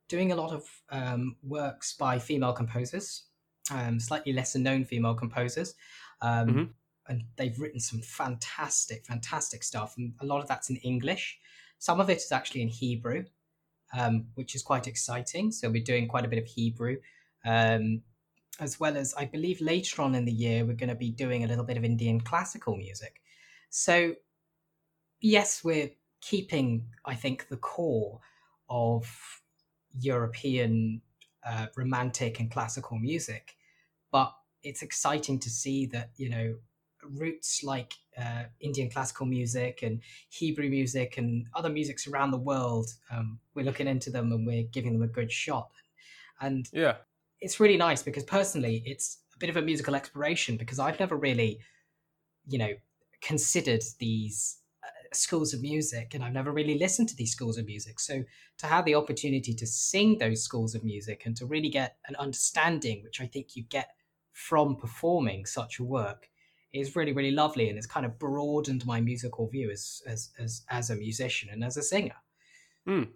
doing 0.08 0.32
a 0.32 0.36
lot 0.36 0.52
of 0.52 0.64
um, 0.90 1.36
works 1.42 1.94
by 1.94 2.18
female 2.18 2.52
composers, 2.52 3.24
um, 3.70 4.00
slightly 4.00 4.32
lesser 4.32 4.58
known 4.58 4.84
female 4.84 5.14
composers. 5.14 5.74
Um, 6.22 6.48
mm-hmm 6.48 6.62
and 7.08 7.24
they've 7.36 7.58
written 7.58 7.80
some 7.80 8.00
fantastic, 8.00 9.04
fantastic 9.06 9.62
stuff. 9.62 9.94
And 9.96 10.14
a 10.20 10.26
lot 10.26 10.40
of 10.40 10.48
that's 10.48 10.70
in 10.70 10.76
English. 10.76 11.38
Some 11.78 12.00
of 12.00 12.10
it 12.10 12.18
is 12.18 12.32
actually 12.32 12.62
in 12.62 12.68
Hebrew, 12.68 13.24
um, 13.96 14.26
which 14.34 14.54
is 14.54 14.62
quite 14.62 14.86
exciting. 14.86 15.52
So 15.52 15.70
we're 15.70 15.82
doing 15.82 16.08
quite 16.08 16.24
a 16.24 16.28
bit 16.28 16.38
of 16.38 16.46
Hebrew, 16.46 16.96
um, 17.44 18.02
as 18.60 18.80
well 18.80 18.96
as 18.96 19.14
I 19.14 19.24
believe 19.24 19.60
later 19.60 20.02
on 20.02 20.14
in 20.14 20.24
the 20.24 20.32
year 20.32 20.64
we're 20.64 20.74
going 20.74 20.88
to 20.88 20.94
be 20.94 21.10
doing 21.10 21.44
a 21.44 21.46
little 21.46 21.64
bit 21.64 21.76
of 21.76 21.84
Indian 21.84 22.20
classical 22.20 22.76
music. 22.76 23.20
So 23.70 24.14
yes, 25.20 25.62
we're 25.62 25.90
keeping, 26.20 26.86
I 27.04 27.14
think, 27.14 27.48
the 27.48 27.56
core 27.56 28.20
of 28.68 29.42
European 29.98 31.02
uh, 31.46 31.66
romantic 31.76 32.40
and 32.40 32.50
classical 32.50 32.98
music, 32.98 33.56
but 34.10 34.32
it's 34.62 34.82
exciting 34.82 35.38
to 35.38 35.50
see 35.50 35.86
that 35.86 36.10
you 36.16 36.28
know 36.28 36.56
roots 37.04 37.62
like 37.62 37.94
uh, 38.18 38.44
Indian 38.60 38.90
classical 38.90 39.26
music 39.26 39.80
and 39.82 40.00
Hebrew 40.28 40.68
music 40.68 41.18
and 41.18 41.46
other 41.54 41.68
musics 41.68 42.06
around 42.08 42.32
the 42.32 42.38
world. 42.38 42.90
Um, 43.10 43.38
we're 43.54 43.64
looking 43.64 43.86
into 43.86 44.10
them 44.10 44.32
and 44.32 44.46
we're 44.46 44.64
giving 44.64 44.92
them 44.92 45.02
a 45.02 45.12
good 45.12 45.30
shot. 45.30 45.70
And 46.40 46.68
yeah, 46.72 46.96
it's 47.40 47.60
really 47.60 47.76
nice 47.76 48.02
because 48.02 48.24
personally, 48.24 48.82
it's 48.86 49.18
a 49.34 49.38
bit 49.38 49.50
of 49.50 49.56
a 49.56 49.62
musical 49.62 49.94
exploration 49.94 50.56
because 50.56 50.78
I've 50.78 50.98
never 50.98 51.16
really, 51.16 51.60
you 52.46 52.58
know, 52.58 52.72
considered 53.20 53.82
these 53.98 54.58
uh, 54.84 54.88
schools 55.12 55.52
of 55.52 55.62
music 55.62 56.14
and 56.14 56.24
I've 56.24 56.32
never 56.32 56.52
really 56.52 56.78
listened 56.78 57.08
to 57.10 57.16
these 57.16 57.32
schools 57.32 57.58
of 57.58 57.66
music. 57.66 58.00
So 58.00 58.24
to 58.58 58.66
have 58.66 58.84
the 58.84 58.94
opportunity 58.94 59.54
to 59.54 59.66
sing 59.66 60.18
those 60.18 60.42
schools 60.42 60.74
of 60.74 60.84
music 60.84 61.22
and 61.26 61.36
to 61.36 61.46
really 61.46 61.68
get 61.68 61.96
an 62.08 62.16
understanding, 62.16 63.02
which 63.02 63.20
I 63.20 63.26
think 63.26 63.56
you 63.56 63.64
get 63.64 63.90
from 64.32 64.76
performing 64.76 65.46
such 65.46 65.78
a 65.78 65.84
work, 65.84 66.28
is 66.72 66.96
really 66.96 67.12
really 67.12 67.30
lovely 67.30 67.68
and 67.68 67.78
it's 67.78 67.86
kind 67.86 68.04
of 68.04 68.18
broadened 68.18 68.84
my 68.86 69.00
musical 69.00 69.48
view 69.48 69.70
as 69.70 70.02
as 70.06 70.30
as, 70.38 70.62
as 70.68 70.90
a 70.90 70.96
musician 70.96 71.48
and 71.50 71.64
as 71.64 71.76
a 71.76 71.82
singer 71.82 72.16
mm. 72.86 73.08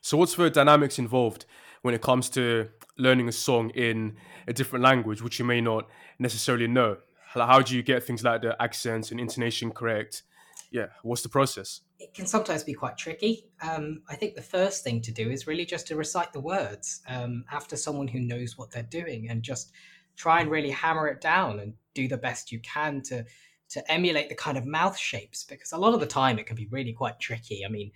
so 0.00 0.16
what's 0.16 0.34
the 0.34 0.50
dynamics 0.50 0.98
involved 0.98 1.46
when 1.82 1.94
it 1.94 2.02
comes 2.02 2.28
to 2.30 2.68
learning 2.98 3.28
a 3.28 3.32
song 3.32 3.70
in 3.70 4.16
a 4.46 4.52
different 4.52 4.84
language 4.84 5.22
which 5.22 5.38
you 5.38 5.44
may 5.44 5.60
not 5.60 5.88
necessarily 6.18 6.66
know. 6.66 6.98
How 7.34 7.60
do 7.60 7.76
you 7.76 7.82
get 7.82 8.02
things 8.02 8.24
like 8.24 8.42
the 8.42 8.60
accents 8.60 9.10
and 9.10 9.20
intonation 9.20 9.70
correct? 9.70 10.22
Yeah 10.70 10.86
what's 11.02 11.22
the 11.22 11.28
process? 11.28 11.80
It 11.98 12.12
can 12.12 12.26
sometimes 12.26 12.62
be 12.64 12.74
quite 12.74 12.96
tricky. 12.96 13.46
Um, 13.62 14.02
i 14.08 14.14
think 14.14 14.34
the 14.34 14.42
first 14.42 14.84
thing 14.84 15.00
to 15.02 15.12
do 15.12 15.30
is 15.30 15.46
really 15.46 15.64
just 15.64 15.86
to 15.88 15.96
recite 15.96 16.32
the 16.32 16.40
words 16.40 17.02
um, 17.08 17.44
after 17.50 17.76
someone 17.76 18.08
who 18.08 18.20
knows 18.20 18.58
what 18.58 18.70
they're 18.70 18.82
doing 18.82 19.28
and 19.30 19.42
just 19.42 19.72
try 20.16 20.40
and 20.40 20.50
really 20.50 20.70
hammer 20.70 21.08
it 21.08 21.20
down 21.20 21.60
and 21.60 21.74
do 21.94 22.08
the 22.08 22.16
best 22.16 22.50
you 22.50 22.60
can 22.60 23.02
to 23.02 23.24
to 23.68 23.92
emulate 23.92 24.28
the 24.28 24.34
kind 24.34 24.56
of 24.56 24.64
mouth 24.64 24.96
shapes 24.96 25.44
because 25.44 25.72
a 25.72 25.78
lot 25.78 25.94
of 25.94 26.00
the 26.00 26.06
time 26.06 26.38
it 26.38 26.46
can 26.46 26.56
be 26.56 26.68
really 26.70 26.92
quite 26.92 27.18
tricky. 27.18 27.64
I 27.64 27.68
mean, 27.68 27.90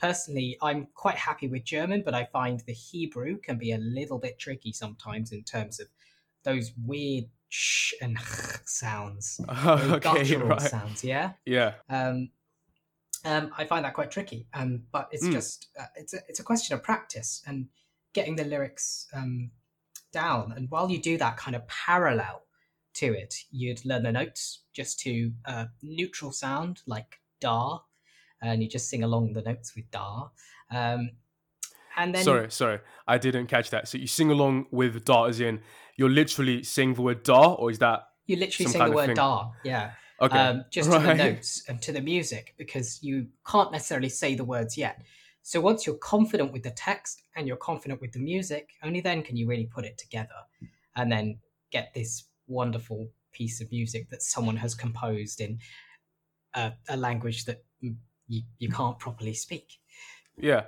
personally, 0.00 0.56
I'm 0.62 0.88
quite 0.94 1.16
happy 1.16 1.48
with 1.48 1.64
German, 1.64 2.02
but 2.04 2.14
I 2.14 2.24
find 2.24 2.60
the 2.60 2.72
Hebrew 2.72 3.38
can 3.38 3.58
be 3.58 3.72
a 3.72 3.78
little 3.78 4.18
bit 4.18 4.38
tricky 4.38 4.72
sometimes 4.72 5.32
in 5.32 5.42
terms 5.42 5.80
of 5.80 5.88
those 6.42 6.72
weird 6.84 7.24
sh 7.48 7.92
and 8.00 8.18
sounds, 8.64 9.40
okay, 9.66 10.36
right. 10.36 10.60
sounds. 10.60 11.04
Yeah, 11.04 11.32
yeah. 11.44 11.74
Um, 11.88 12.30
um, 13.24 13.50
I 13.56 13.64
find 13.64 13.84
that 13.84 13.94
quite 13.94 14.10
tricky. 14.10 14.46
Um, 14.54 14.84
but 14.92 15.08
it's 15.12 15.26
mm. 15.26 15.32
just 15.32 15.68
uh, 15.78 15.86
it's 15.96 16.14
a 16.14 16.18
it's 16.28 16.40
a 16.40 16.44
question 16.44 16.74
of 16.74 16.82
practice 16.82 17.42
and 17.46 17.66
getting 18.14 18.36
the 18.36 18.44
lyrics 18.44 19.06
um 19.12 19.50
down. 20.12 20.52
And 20.56 20.70
while 20.70 20.90
you 20.90 21.00
do 21.00 21.18
that 21.18 21.36
kind 21.36 21.54
of 21.54 21.66
parallel 21.68 22.42
to 22.94 23.12
it, 23.12 23.34
you'd 23.50 23.84
learn 23.84 24.02
the 24.02 24.12
notes 24.12 24.62
just 24.72 24.98
to 25.00 25.32
a 25.44 25.68
neutral 25.82 26.32
sound 26.32 26.82
like 26.86 27.20
da, 27.40 27.80
and 28.42 28.62
you 28.62 28.68
just 28.68 28.88
sing 28.88 29.02
along 29.02 29.32
the 29.32 29.42
notes 29.42 29.74
with 29.74 29.90
da. 29.90 30.28
Um, 30.70 31.10
and 31.96 32.14
then 32.14 32.24
sorry, 32.24 32.50
sorry, 32.50 32.80
I 33.06 33.18
didn't 33.18 33.48
catch 33.48 33.70
that. 33.70 33.88
So 33.88 33.98
you 33.98 34.06
sing 34.06 34.30
along 34.30 34.66
with 34.70 35.04
da, 35.04 35.24
as 35.24 35.40
in 35.40 35.60
you're 35.96 36.10
literally 36.10 36.62
saying 36.62 36.94
the 36.94 37.02
word 37.02 37.22
da, 37.22 37.54
or 37.54 37.70
is 37.70 37.78
that 37.78 38.08
you 38.26 38.36
literally 38.36 38.70
sing 38.70 38.84
the 38.84 38.90
word 38.90 39.14
da? 39.14 39.50
Yeah. 39.64 39.92
Okay. 40.20 40.36
Um, 40.36 40.64
just 40.70 40.90
right. 40.90 41.00
to 41.00 41.06
the 41.06 41.14
notes 41.14 41.64
and 41.68 41.80
to 41.82 41.92
the 41.92 42.00
music 42.00 42.54
because 42.58 43.02
you 43.02 43.26
can't 43.46 43.72
necessarily 43.72 44.10
say 44.10 44.34
the 44.34 44.44
words 44.44 44.76
yet. 44.76 45.02
So 45.42 45.60
once 45.60 45.86
you're 45.86 45.96
confident 45.96 46.52
with 46.52 46.62
the 46.62 46.70
text 46.70 47.22
and 47.34 47.48
you're 47.48 47.56
confident 47.56 48.00
with 48.02 48.12
the 48.12 48.18
music, 48.18 48.68
only 48.82 49.00
then 49.00 49.22
can 49.22 49.36
you 49.36 49.48
really 49.48 49.66
put 49.66 49.86
it 49.86 49.96
together 49.96 50.28
and 50.96 51.10
then 51.10 51.38
get 51.70 51.94
this 51.94 52.24
wonderful 52.46 53.08
piece 53.32 53.60
of 53.60 53.70
music 53.70 54.10
that 54.10 54.22
someone 54.22 54.56
has 54.56 54.74
composed 54.74 55.40
in 55.40 55.58
a, 56.54 56.72
a 56.88 56.96
language 56.96 57.46
that 57.46 57.64
you, 58.30 58.42
you 58.58 58.68
can't 58.68 58.98
properly 58.98 59.34
speak. 59.34 59.78
Yeah. 60.38 60.64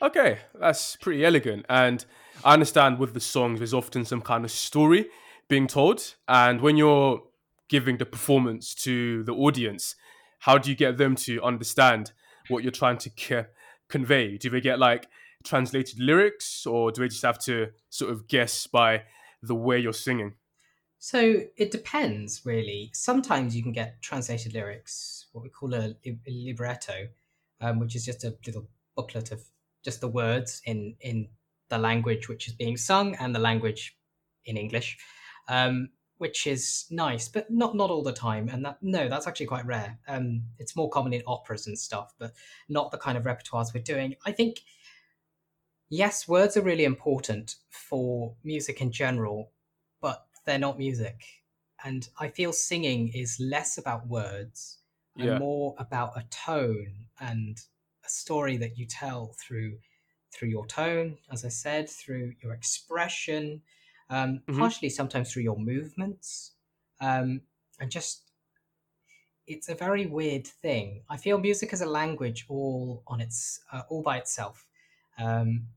Okay, 0.00 0.38
that's 0.58 0.96
pretty 0.96 1.24
elegant. 1.24 1.64
And 1.68 2.04
I 2.44 2.54
understand 2.54 2.98
with 2.98 3.14
the 3.14 3.20
songs, 3.20 3.60
there's 3.60 3.74
often 3.74 4.04
some 4.04 4.22
kind 4.22 4.44
of 4.44 4.50
story 4.50 5.08
being 5.48 5.68
told. 5.68 6.14
And 6.26 6.60
when 6.60 6.76
you're 6.76 7.22
giving 7.68 7.98
the 7.98 8.06
performance 8.06 8.74
to 8.74 9.22
the 9.24 9.32
audience, 9.32 9.94
how 10.40 10.58
do 10.58 10.70
you 10.70 10.76
get 10.76 10.98
them 10.98 11.14
to 11.16 11.40
understand 11.42 12.12
what 12.48 12.64
you're 12.64 12.72
trying 12.72 12.98
to 12.98 13.46
convey? 13.88 14.38
Do 14.38 14.50
they 14.50 14.60
get 14.60 14.78
like 14.78 15.06
translated 15.44 16.00
lyrics 16.00 16.66
or 16.66 16.90
do 16.90 17.02
they 17.02 17.08
just 17.08 17.22
have 17.22 17.38
to 17.40 17.68
sort 17.90 18.10
of 18.10 18.26
guess 18.26 18.66
by 18.66 19.02
the 19.42 19.54
way 19.54 19.78
you're 19.78 19.92
singing? 19.92 20.34
So 21.04 21.42
it 21.56 21.72
depends, 21.72 22.42
really. 22.46 22.88
Sometimes 22.94 23.56
you 23.56 23.62
can 23.64 23.72
get 23.72 24.00
translated 24.02 24.54
lyrics, 24.54 25.26
what 25.32 25.42
we 25.42 25.50
call 25.50 25.74
a, 25.74 25.96
a 26.06 26.16
libretto, 26.28 27.08
um, 27.60 27.80
which 27.80 27.96
is 27.96 28.04
just 28.04 28.22
a 28.22 28.36
little 28.46 28.68
booklet 28.94 29.32
of 29.32 29.42
just 29.82 30.00
the 30.00 30.06
words 30.06 30.62
in 30.64 30.94
in 31.00 31.26
the 31.70 31.78
language 31.78 32.28
which 32.28 32.46
is 32.46 32.54
being 32.54 32.76
sung 32.76 33.16
and 33.16 33.34
the 33.34 33.40
language 33.40 33.96
in 34.44 34.56
English. 34.56 34.96
Um, 35.48 35.88
which 36.18 36.46
is 36.46 36.84
nice, 36.88 37.26
but 37.26 37.50
not 37.50 37.74
not 37.74 37.90
all 37.90 38.04
the 38.04 38.12
time. 38.12 38.48
And 38.48 38.64
that 38.64 38.78
no, 38.80 39.08
that's 39.08 39.26
actually 39.26 39.46
quite 39.46 39.66
rare. 39.66 39.98
Um, 40.06 40.44
it's 40.60 40.76
more 40.76 40.88
common 40.88 41.14
in 41.14 41.24
operas 41.26 41.66
and 41.66 41.76
stuff, 41.76 42.14
but 42.16 42.32
not 42.68 42.92
the 42.92 42.98
kind 42.98 43.18
of 43.18 43.24
repertoires 43.24 43.74
we're 43.74 43.82
doing. 43.82 44.14
I 44.24 44.30
think 44.30 44.60
yes, 45.88 46.28
words 46.28 46.56
are 46.56 46.62
really 46.62 46.84
important 46.84 47.56
for 47.70 48.36
music 48.44 48.80
in 48.80 48.92
general, 48.92 49.50
they're 50.44 50.58
not 50.58 50.78
music. 50.78 51.42
And 51.84 52.08
I 52.18 52.28
feel 52.28 52.52
singing 52.52 53.08
is 53.08 53.38
less 53.40 53.78
about 53.78 54.06
words 54.06 54.78
and 55.18 55.26
Yeah. 55.26 55.38
more 55.38 55.74
about 55.78 56.16
a 56.16 56.24
tone 56.30 57.06
and 57.20 57.58
a 58.04 58.08
story 58.08 58.56
that 58.58 58.78
you 58.78 58.86
tell 58.86 59.34
through 59.40 59.78
through 60.32 60.48
your 60.48 60.66
tone, 60.66 61.18
as 61.30 61.44
I 61.44 61.48
said, 61.48 61.90
through 61.90 62.34
your 62.42 62.54
expression, 62.54 63.62
um, 64.08 64.42
Mhm. 64.48 64.58
partially 64.58 64.88
sometimes 64.88 65.30
through 65.30 65.42
your 65.42 65.58
movements, 65.58 66.52
um, 67.00 67.42
and 67.78 67.90
just 67.90 68.32
it's 69.46 69.68
a 69.68 69.74
very 69.74 70.06
weird 70.06 70.46
thing. 70.46 71.02
I 71.08 71.16
feel 71.16 71.38
music 71.38 71.72
is 71.72 71.80
a 71.80 71.86
language 71.86 72.46
all 72.48 73.02
on 73.06 73.20
its 73.20 73.60
uh, 73.72 73.82
all 73.88 74.02
by 74.02 74.18
itself, 74.18 74.66
um, 75.18 75.68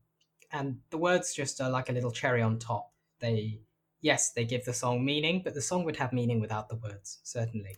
and 0.52 0.80
the 0.90 0.98
words 0.98 1.34
just 1.34 1.60
are 1.60 1.70
like 1.70 1.88
a 1.88 1.92
little 1.92 2.12
cherry 2.12 2.42
on 2.42 2.58
top. 2.58 2.92
They 3.18 3.60
yes, 4.00 4.32
they 4.32 4.44
give 4.44 4.64
the 4.64 4.72
song 4.72 5.04
meaning, 5.04 5.42
but 5.44 5.54
the 5.54 5.62
song 5.62 5.84
would 5.84 5.96
have 5.96 6.12
meaning 6.12 6.40
without 6.40 6.68
the 6.68 6.76
words, 6.76 7.18
certainly. 7.22 7.76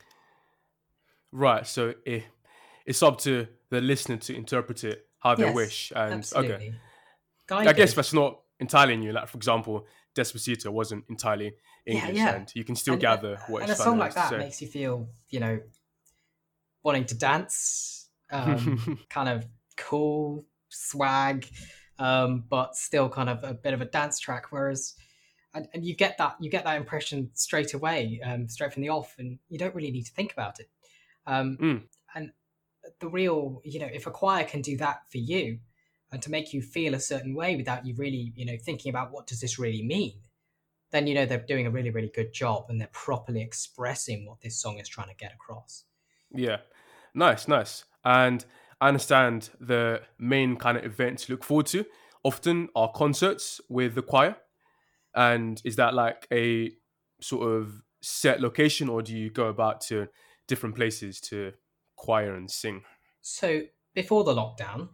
Right. 1.33 1.67
So 1.67 1.95
it, 2.05 2.25
it's 2.87 3.03
up 3.03 3.19
to 3.21 3.47
the 3.71 3.81
listener 3.81 4.17
to 4.17 4.35
interpret 4.35 4.85
it 4.85 5.07
how 5.19 5.35
they 5.35 5.45
Yes, 5.45 5.55
wish. 5.55 5.93
And 5.95 6.13
okay, 6.13 6.19
Absolutely. 6.19 6.75
I 7.51 7.73
guess 7.73 7.95
that's 7.95 8.13
not 8.13 8.41
entirely 8.61 8.97
new. 8.97 9.13
Like 9.13 9.29
for 9.29 9.37
example, 9.37 9.87
Despacito 10.15 10.69
wasn't 10.69 11.05
entirely 11.09 11.55
English, 11.87 12.17
yeah. 12.17 12.35
and 12.37 12.51
you 12.55 12.65
can 12.65 12.77
still 12.77 12.95
and, 12.95 13.01
gather 13.01 13.39
what 13.49 13.63
and 13.63 13.71
a 13.71 13.75
song 13.75 13.99
like 13.99 14.15
that 14.15 14.37
makes 14.37 14.61
you 14.61 14.69
feel, 14.69 15.09
you 15.31 15.41
know, 15.41 15.61
wanting 16.83 17.05
to 17.07 17.15
dance, 17.15 18.09
um, 18.31 18.99
kind 19.11 19.29
of 19.29 19.47
cool 19.77 20.45
swag, 20.69 21.47
um, 21.99 22.45
but 22.49 22.77
still 22.77 23.09
kind 23.09 23.29
of 23.29 23.43
a 23.45 23.55
bit 23.55 23.75
of 23.75 23.81
a 23.81 23.87
dance 23.87 24.19
track. 24.19 24.47
Whereas, 24.51 24.95
and, 25.59 25.69
and 25.75 25.85
you 25.85 25.95
get 25.95 26.17
that 26.19 26.37
you 26.41 26.51
get 26.51 26.65
that 26.65 26.77
impression 26.77 27.31
straight 27.35 27.75
away, 27.75 28.21
um, 28.25 28.49
straight 28.49 28.73
from 28.73 28.83
the 28.83 28.89
off, 28.91 29.17
and 29.19 29.39
you 29.49 29.59
don't 29.59 29.75
really 29.75 29.91
need 29.91 30.07
to 30.07 30.13
think 30.13 30.33
about 30.33 30.61
it. 30.61 30.69
Um, 31.27 31.59
Mm. 31.61 31.83
And 32.15 32.33
the 33.01 33.09
real, 33.09 33.61
you 33.65 33.81
know, 33.81 33.89
if 33.93 34.07
a 34.07 34.11
choir 34.11 34.45
can 34.45 34.63
do 34.63 34.77
that 34.79 35.11
for 35.11 35.19
you, 35.19 35.59
and 36.13 36.23
to 36.23 36.31
make 36.31 36.55
you 36.55 36.63
feel 36.63 36.95
a 36.95 37.01
certain 37.01 37.35
way 37.35 37.57
without 37.57 37.85
you 37.85 37.95
really, 37.97 38.33
you 38.35 38.47
know, 38.47 38.57
thinking 38.57 38.91
about 38.91 39.13
what 39.13 39.27
does 39.27 39.41
this 39.41 39.59
really 39.59 39.83
mean, 39.83 40.15
then 40.91 41.07
you 41.07 41.15
know 41.15 41.27
they're 41.27 41.39
doing 41.39 41.67
a 41.67 41.71
really, 41.71 41.91
really 41.91 42.13
good 42.15 42.33
job, 42.33 42.67
and 42.69 42.81
they're 42.81 42.89
properly 42.93 43.43
expressing 43.43 44.27
what 44.27 44.41
this 44.41 44.57
song 44.57 44.79
is 44.79 44.89
trying 44.89 45.09
to 45.09 45.15
get 45.17 45.33
across. 45.35 45.85
Yeah, 46.31 46.59
nice, 47.15 47.49
nice. 47.49 47.85
And 48.05 48.45
I 48.81 48.89
understand 48.89 49.51
the 49.61 50.03
main 50.19 50.57
kind 50.57 50.79
of 50.79 50.85
events 50.85 51.27
to 51.27 51.33
look 51.33 51.45
forward 51.45 51.67
to 51.67 51.85
often 52.23 52.69
are 52.75 52.91
concerts 52.93 53.61
with 53.69 53.95
the 53.95 54.03
choir. 54.03 54.37
And 55.19 55.61
is 55.65 55.75
that 55.77 55.95
like 55.95 56.29
a 56.33 56.71
sort 57.21 57.51
of 57.51 57.83
set 58.01 58.41
location, 58.41 58.89
or 58.89 59.03
do 59.03 59.17
you 59.17 59.31
go 59.31 59.49
about 59.49 59.81
to 59.89 60.07
different 60.47 60.77
places 60.77 61.21
to 61.23 61.53
choir 61.97 62.37
and 62.37 62.49
sing? 62.49 62.83
So 63.21 63.63
before 63.95 64.23
the 64.23 64.33
lockdown, 64.33 64.91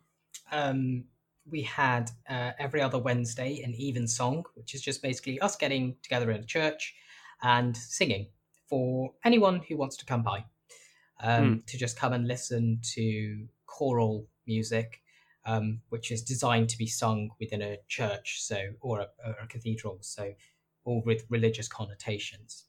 um, 0.51 1.05
we 1.51 1.61
had 1.61 2.11
uh, 2.27 2.53
every 2.59 2.81
other 2.81 2.99
Wednesday 2.99 3.61
an 3.63 3.75
Evensong, 3.79 4.45
which 4.55 4.75
is 4.75 4.81
just 4.81 5.03
basically 5.03 5.39
us 5.41 5.57
getting 5.57 5.97
together 6.03 6.31
in 6.31 6.41
a 6.41 6.47
church 6.47 6.95
and 7.43 7.77
singing 7.77 8.29
for 8.67 9.13
anyone 9.27 9.61
who 9.69 9.77
wants 9.77 9.99
to 9.99 10.07
come 10.07 10.23
by 10.23 10.43
um, 11.21 11.63
to 11.67 11.77
just 11.77 11.99
come 11.99 12.15
and 12.15 12.27
listen 12.27 12.81
to 12.95 13.47
choral 13.67 14.27
music, 14.47 15.03
um, 15.47 15.81
which 15.91 16.11
is 16.11 16.23
designed 16.23 16.69
to 16.71 16.79
be 16.79 16.87
sung 16.87 17.31
within 17.41 17.63
a 17.63 17.79
church, 17.89 18.43
so 18.43 18.59
or 18.81 19.01
a, 19.01 19.09
or 19.25 19.37
a 19.43 19.47
cathedral, 19.47 19.99
so 20.01 20.33
all 20.85 21.03
with 21.05 21.25
religious 21.31 21.69
connotations 21.69 22.65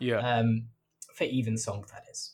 Yeah, 0.00 0.18
um, 0.18 0.68
for 1.14 1.24
Evensong, 1.24 1.84
that 1.92 2.04
is. 2.10 2.32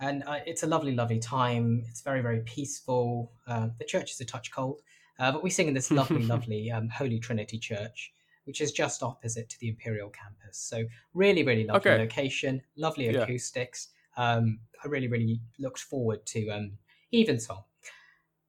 And 0.00 0.22
uh, 0.24 0.40
it's 0.46 0.62
a 0.62 0.66
lovely, 0.66 0.94
lovely 0.94 1.18
time. 1.20 1.84
It's 1.88 2.00
very, 2.00 2.22
very 2.22 2.40
peaceful. 2.40 3.32
Uh, 3.46 3.68
the 3.78 3.84
church 3.84 4.12
is 4.12 4.20
a 4.20 4.24
touch 4.24 4.50
cold, 4.50 4.80
uh, 5.18 5.30
but 5.32 5.42
we 5.42 5.50
sing 5.50 5.68
in 5.68 5.74
this 5.74 5.90
lovely, 5.90 6.24
lovely 6.34 6.70
um, 6.70 6.88
Holy 6.88 7.20
Trinity 7.20 7.58
Church, 7.58 8.12
which 8.44 8.60
is 8.60 8.72
just 8.72 9.02
opposite 9.02 9.48
to 9.50 9.58
the 9.60 9.68
Imperial 9.68 10.10
campus. 10.10 10.58
So 10.58 10.84
really, 11.14 11.44
really 11.44 11.64
lovely 11.64 11.92
Okay. 11.92 12.02
location, 12.02 12.62
lovely 12.76 13.08
Yeah. 13.08 13.22
acoustics. 13.22 13.88
Um, 14.16 14.60
I 14.84 14.88
really, 14.88 15.08
really 15.08 15.40
looked 15.58 15.80
forward 15.80 16.26
to 16.26 16.48
um, 16.50 16.72
Evensong. 17.12 17.62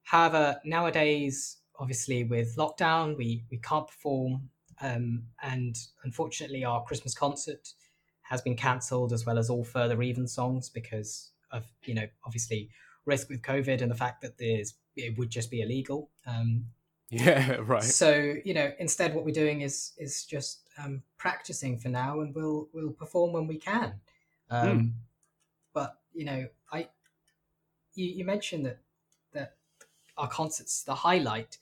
However, 0.04 0.60
nowadays, 0.64 1.58
obviously 1.78 2.24
with 2.24 2.56
lockdown, 2.56 3.16
we 3.16 3.44
we 3.50 3.58
can't 3.58 3.88
perform, 3.88 4.50
um, 4.80 5.24
and 5.42 5.76
unfortunately, 6.04 6.64
our 6.64 6.84
Christmas 6.84 7.14
concert 7.14 7.72
has 8.22 8.40
been 8.40 8.56
cancelled 8.56 9.12
as 9.12 9.26
well 9.26 9.38
as 9.38 9.50
all 9.50 9.64
further 9.64 9.96
Evensongs 9.96 10.72
because 10.72 11.30
of 11.50 11.64
you 11.84 11.94
know 11.94 12.06
obviously 12.24 12.68
risk 13.06 13.28
with 13.28 13.42
COVID 13.42 13.80
and 13.82 13.90
the 13.90 13.96
fact 13.96 14.22
that 14.22 14.38
there's 14.38 14.74
it 14.96 15.16
would 15.18 15.30
just 15.30 15.50
be 15.50 15.62
illegal. 15.62 16.10
Um, 16.26 16.66
yeah, 17.10 17.56
right. 17.62 17.82
so 17.82 18.34
you 18.44 18.54
know 18.54 18.72
instead 18.78 19.14
what 19.14 19.24
we're 19.24 19.34
doing 19.34 19.60
is 19.60 19.92
is 19.98 20.24
just 20.24 20.68
um, 20.82 21.02
practicing 21.18 21.78
for 21.78 21.88
now 21.88 22.20
and 22.20 22.34
we'll 22.34 22.68
we'll 22.72 22.92
perform 22.92 23.32
when 23.32 23.46
we 23.46 23.58
can. 23.58 24.00
Um, 24.50 24.94
But 25.72 25.98
you 26.12 26.24
know 26.24 26.46
I 26.72 26.88
you, 27.94 28.06
you 28.06 28.24
mentioned 28.24 28.66
that 28.66 28.78
our 30.16 30.28
concerts 30.28 30.82
the 30.82 30.94
highlight. 30.94 31.58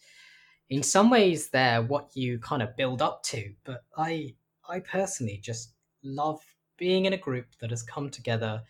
In 0.70 0.82
some 0.82 1.10
ways, 1.10 1.48
they're 1.50 1.82
what 1.82 2.10
you 2.14 2.38
kind 2.38 2.62
of 2.62 2.76
build 2.76 3.02
up 3.02 3.22
to, 3.24 3.52
but 3.64 3.84
I 3.96 4.34
I 4.68 4.80
personally 4.80 5.38
just 5.42 5.72
love 6.02 6.40
being 6.76 7.04
in 7.04 7.12
a 7.12 7.18
group 7.18 7.46
that 7.60 7.70
has 7.70 7.82
come 7.82 8.10
together 8.10 8.62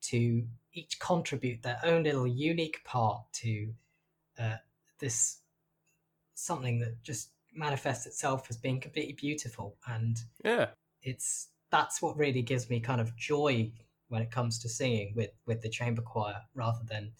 to 0.00 0.46
each 0.72 0.98
contribute 1.00 1.62
their 1.62 1.80
own 1.82 2.04
little 2.04 2.26
unique 2.26 2.82
part 2.84 3.22
to 3.32 3.74
uh, 4.38 4.56
this 5.00 5.38
something 6.34 6.78
that 6.78 7.02
just 7.02 7.30
manifests 7.52 8.06
itself 8.06 8.46
as 8.48 8.56
being 8.56 8.80
completely 8.80 9.14
beautiful 9.14 9.76
and 9.88 10.18
Yeah, 10.44 10.68
it's 11.02 11.48
that's 11.70 12.00
what 12.00 12.16
really 12.16 12.42
gives 12.42 12.70
me 12.70 12.80
kind 12.80 13.00
of 13.00 13.16
joy 13.16 13.70
when 14.08 14.22
it 14.22 14.30
comes 14.30 14.58
to 14.60 14.68
singing 14.68 15.12
with 15.16 15.30
with 15.46 15.60
the 15.62 15.68
chamber 15.68 16.02
choir 16.02 16.40
rather 16.54 16.80
than 16.88 17.12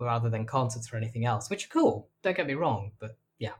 rather 0.00 0.28
than 0.28 0.44
concerts 0.44 0.92
or 0.92 0.96
anything 0.96 1.24
else 1.24 1.48
which 1.48 1.66
are 1.66 1.68
cool 1.68 2.08
don't 2.22 2.36
get 2.36 2.46
me 2.46 2.54
wrong 2.54 2.92
but 2.98 3.16
yeah 3.38 3.52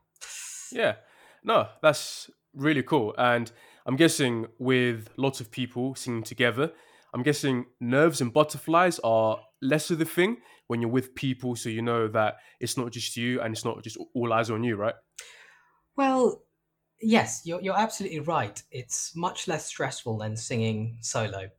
yeah. 0.75 0.97
No, 1.43 1.69
that's 1.83 2.31
really 2.55 2.83
cool. 2.83 3.15
And 3.17 3.51
I'm 3.87 3.97
guessing 3.97 4.47
with 4.59 5.09
lots 5.17 5.41
of 5.41 5.51
people 5.51 5.95
singing 5.95 6.23
together, 6.23 6.73
I'm 7.13 7.23
guessing 7.23 7.67
nerves 7.81 8.21
and 8.21 8.33
butterflies 8.33 8.99
are 9.01 9.41
less 9.63 9.91
of 9.91 9.99
the 9.99 10.05
thing 10.05 10.39
when 10.67 10.81
you're 10.81 10.91
with 10.91 11.15
people, 11.15 11.57
so 11.57 11.69
you 11.69 11.83
know 11.83 12.09
that 12.09 12.37
it's 12.61 12.77
not 12.77 12.91
just 12.91 13.17
you 13.17 13.41
and 13.41 13.55
it's 13.55 13.65
not 13.65 13.83
just 13.83 13.99
all 14.15 14.33
eyes 14.33 14.51
on 14.51 14.65
you, 14.65 14.77
right? 14.77 14.95
Well, 15.97 16.43
yes, 17.01 17.43
you're, 17.45 17.61
you're 17.61 17.79
absolutely 17.79 18.21
right. 18.21 18.61
It's 18.71 19.15
much 19.15 19.47
less 19.47 19.67
stressful 19.67 20.19
than 20.19 20.37
singing 20.37 20.97
solo 21.03 21.51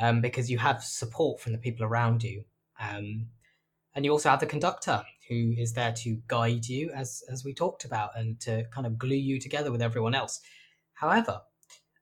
um, 0.00 0.22
because 0.22 0.50
you 0.50 0.58
have 0.58 0.82
support 0.82 1.40
from 1.40 1.52
the 1.52 1.58
people 1.58 1.84
around 1.84 2.24
you. 2.24 2.44
Um, 2.80 3.26
and 3.94 4.04
you 4.04 4.12
also 4.12 4.30
have 4.30 4.40
the 4.40 4.46
conductor 4.46 5.02
who 5.28 5.54
is 5.56 5.72
there 5.72 5.92
to 5.92 6.20
guide 6.26 6.66
you, 6.66 6.90
as, 6.90 7.22
as 7.30 7.44
we 7.44 7.54
talked 7.54 7.84
about, 7.84 8.10
and 8.16 8.40
to 8.40 8.64
kind 8.72 8.86
of 8.86 8.98
glue 8.98 9.16
you 9.16 9.38
together 9.38 9.70
with 9.70 9.82
everyone 9.82 10.14
else. 10.14 10.40
However, 10.94 11.42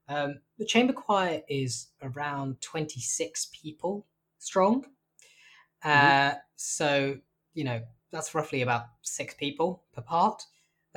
um, 0.09 0.41
the 0.59 0.65
chamber 0.65 0.93
choir 0.93 1.43
is 1.49 1.89
around 2.03 2.61
26 2.61 3.51
people 3.53 4.07
strong. 4.39 4.87
Uh, 5.85 6.33
so, 6.57 7.17
you 7.55 7.65
know, 7.65 7.83
that's 8.11 8.35
roughly 8.35 8.63
about 8.63 8.87
six 9.03 9.35
people 9.35 9.83
per 9.95 10.03
part 10.03 10.43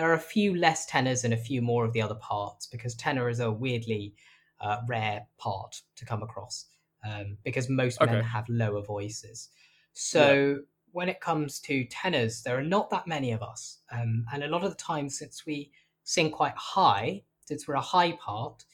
there 0.01 0.09
are 0.09 0.13
a 0.13 0.19
few 0.19 0.55
less 0.55 0.85
tenors 0.85 1.23
and 1.23 1.33
a 1.33 1.37
few 1.37 1.61
more 1.61 1.85
of 1.85 1.93
the 1.93 2.01
other 2.01 2.15
parts 2.15 2.65
because 2.65 2.95
tenor 2.95 3.29
is 3.29 3.39
a 3.39 3.51
weirdly 3.51 4.15
uh, 4.59 4.77
rare 4.87 5.27
part 5.37 5.81
to 5.95 6.05
come 6.05 6.23
across 6.23 6.65
um, 7.05 7.37
because 7.43 7.69
most 7.69 7.99
men 8.01 8.23
have 8.23 8.47
lower 8.49 8.81
voices. 8.81 9.49
So 9.93 10.59
when 10.93 11.09
it 11.09 11.21
comes 11.21 11.59
to 11.61 11.85
tenors, 11.85 12.43
there 12.43 12.57
are 12.57 12.63
not 12.63 12.89
that 12.89 13.07
many 13.07 13.31
of 13.31 13.41
us, 13.41 13.79
um, 13.91 14.25
and 14.33 14.43
a 14.43 14.47
lot 14.47 14.63
of 14.63 14.69
the 14.69 14.77
time, 14.77 15.09
since 15.09 15.45
we 15.45 15.71
sing 16.03 16.31
quite 16.31 16.55
high, 16.55 17.23
since 17.45 17.67
we're 17.67 17.75
a 17.75 17.81
high 17.81 18.13
part, 18.13 18.65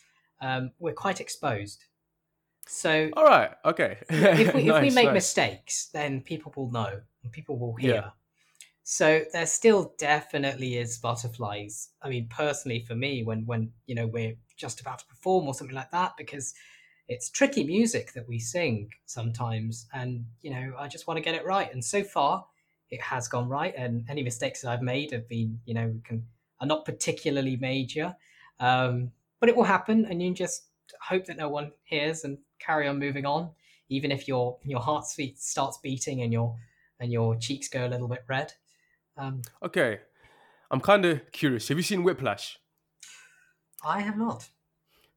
um, 0.42 0.72
we're 0.80 0.94
quite 0.94 1.22
exposed. 1.22 1.86
So 2.68 3.10
All 3.16 3.24
right, 3.24 3.52
okay. 3.66 3.98
if 4.10 4.54
we, 4.54 4.70
if 4.70 4.82
we 4.82 4.90
make 4.90 5.06
nice. 5.06 5.14
mistakes, 5.14 5.90
then 5.94 6.22
people 6.22 6.54
will 6.56 6.72
know 6.72 7.00
and 7.24 7.32
people 7.32 7.58
will 7.58 7.76
hear. 7.76 7.94
Yeah. 7.94 8.10
So 8.84 9.24
there 9.34 9.46
still 9.46 9.94
definitely 9.98 10.78
is 10.78 10.98
butterflies. 10.98 11.90
I 12.02 12.10
mean, 12.10 12.28
personally, 12.30 12.86
for 12.88 12.96
me, 12.96 13.24
when 13.24 13.46
when 13.46 13.72
you 13.86 13.96
know 13.96 14.08
we're 14.08 14.36
just 14.56 14.80
about 14.80 15.00
to 15.00 15.06
perform 15.08 15.46
or 15.48 15.54
something 15.54 15.76
like 15.76 15.92
that, 15.92 16.14
because 16.18 16.54
it's 17.08 17.30
tricky 17.30 17.64
music 17.64 18.14
that 18.14 18.28
we 18.28 18.40
sing 18.40 18.90
sometimes, 19.06 19.88
and 19.94 20.26
you 20.42 20.52
know 20.52 20.74
I 20.78 20.88
just 20.88 21.08
want 21.08 21.18
to 21.18 21.24
get 21.24 21.36
it 21.36 21.46
right. 21.46 21.72
And 21.72 21.84
so 21.84 22.04
far, 22.04 22.46
it 22.90 23.02
has 23.02 23.28
gone 23.28 23.48
right. 23.50 23.74
And 23.78 24.06
any 24.10 24.24
mistakes 24.24 24.62
that 24.62 24.72
I've 24.72 24.82
made 24.82 25.12
have 25.12 25.28
been, 25.28 25.60
you 25.66 25.74
know, 25.74 25.94
can 26.04 26.26
are 26.60 26.68
not 26.68 26.86
particularly 26.86 27.56
major, 27.58 28.16
um, 28.60 29.12
but 29.40 29.50
it 29.50 29.56
will 29.56 29.64
happen, 29.64 30.06
and 30.06 30.22
you 30.22 30.34
just 30.34 30.64
hope 31.02 31.26
that 31.26 31.38
no 31.38 31.50
one 31.50 31.72
hears 31.84 32.24
and 32.24 32.38
carry 32.60 32.88
on 32.88 32.98
moving 33.00 33.26
on. 33.26 33.52
even 33.90 34.12
if 34.12 34.28
your 34.28 34.58
your 34.64 34.82
heart 34.82 35.06
starts 35.36 35.78
beating 35.78 36.22
and 36.22 36.34
your 36.34 36.56
and 37.00 37.12
your 37.12 37.36
cheeks 37.38 37.68
go 37.70 37.86
a 37.86 37.90
little 37.90 38.08
bit 38.08 38.24
red. 38.28 38.54
Um, 39.18 39.42
Okay, 39.64 40.00
I'm 40.72 40.82
kind 40.82 41.06
of 41.06 41.32
curious. 41.32 41.68
Have 41.70 41.78
you 41.78 41.84
seen 41.84 42.04
Whiplash? 42.04 42.60
I 43.86 44.02
have 44.02 44.18
not. 44.18 44.50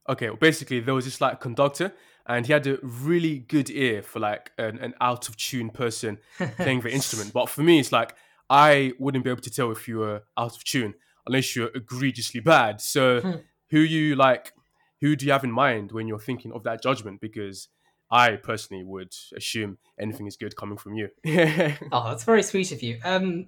Okay, 0.08 0.28
well, 0.28 0.36
basically 0.36 0.80
there 0.80 0.94
was 0.94 1.04
this 1.04 1.20
like 1.20 1.40
conductor, 1.40 1.92
and 2.26 2.46
he 2.46 2.52
had 2.52 2.66
a 2.66 2.78
really 2.82 3.38
good 3.38 3.70
ear 3.70 4.02
for 4.02 4.18
like 4.20 4.52
an, 4.58 4.78
an 4.78 4.94
out 5.00 5.28
of 5.28 5.36
tune 5.36 5.70
person 5.70 6.18
playing 6.56 6.80
the 6.80 6.90
instrument. 6.90 7.32
But 7.32 7.48
for 7.48 7.62
me, 7.62 7.78
it's 7.80 7.92
like 7.92 8.14
I 8.48 8.92
wouldn't 8.98 9.24
be 9.24 9.30
able 9.30 9.42
to 9.42 9.50
tell 9.50 9.70
if 9.70 9.86
you 9.88 9.98
were 9.98 10.22
out 10.36 10.56
of 10.56 10.64
tune 10.64 10.94
unless 11.26 11.54
you're 11.54 11.70
egregiously 11.74 12.40
bad. 12.40 12.80
So, 12.80 13.20
Hmm. 13.20 13.36
who 13.70 13.80
you 13.80 14.16
like? 14.16 14.52
Who 15.00 15.16
do 15.16 15.24
you 15.24 15.32
have 15.32 15.44
in 15.44 15.52
mind 15.52 15.92
when 15.92 16.06
you're 16.08 16.18
thinking 16.18 16.52
of 16.52 16.62
that 16.64 16.82
judgment? 16.82 17.20
Because 17.20 17.68
I 18.10 18.36
personally 18.36 18.82
would 18.84 19.14
assume 19.36 19.78
anything 19.98 20.26
is 20.26 20.36
good 20.36 20.56
coming 20.56 20.76
from 20.76 20.94
you. 20.94 21.08
Oh, 21.92 22.08
that's 22.10 22.24
very 22.24 22.42
sweet 22.42 22.72
of 22.72 22.82
you. 22.82 22.98
Um, 23.04 23.46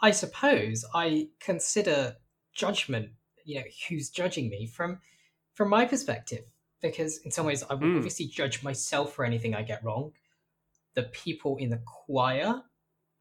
I 0.00 0.10
suppose 0.10 0.84
I 0.94 1.28
consider 1.40 2.16
judgment, 2.52 3.10
you 3.44 3.60
know, 3.60 3.64
who's 3.88 4.10
judging 4.10 4.50
me 4.50 4.66
from 4.66 4.98
from 5.62 5.70
my 5.70 5.84
perspective, 5.84 6.44
because 6.80 7.18
in 7.18 7.30
some 7.30 7.46
ways 7.46 7.62
I 7.62 7.74
will 7.74 7.86
Mm. 7.86 7.96
obviously 7.98 8.26
judge 8.26 8.64
myself 8.64 9.12
for 9.12 9.24
anything 9.24 9.54
I 9.54 9.62
get 9.62 9.84
wrong. 9.84 10.12
The 10.94 11.04
people 11.04 11.56
in 11.58 11.70
the 11.70 11.80
choir 11.86 12.64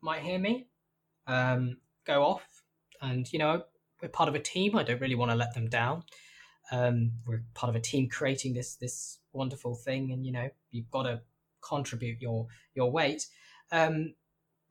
might 0.02 0.24
hear 0.24 0.40
me 0.40 0.68
um, 1.28 1.78
go 2.04 2.24
off, 2.24 2.64
and 3.00 3.32
you 3.32 3.38
know, 3.38 3.64
we're 4.02 4.10
part 4.10 4.28
of 4.28 4.34
a 4.34 4.40
team. 4.40 4.76
I 4.76 4.82
don't 4.82 5.00
really 5.00 5.14
want 5.14 5.30
to 5.30 5.38
let 5.38 5.54
them 5.54 5.70
down. 5.70 6.04
Um, 6.72 7.12
we're 7.28 7.44
part 7.54 7.70
of 7.70 7.76
a 7.76 7.80
team 7.80 8.10
creating 8.10 8.54
this 8.56 8.76
this 8.76 9.20
wonderful 9.34 9.76
thing, 9.76 10.12
and 10.12 10.26
you 10.26 10.32
know, 10.32 10.50
you've 10.72 10.90
got 10.90 11.04
to 11.04 11.22
contribute 11.62 12.20
your 12.20 12.48
your 12.74 12.90
weight. 12.90 13.28
Um, 13.72 14.16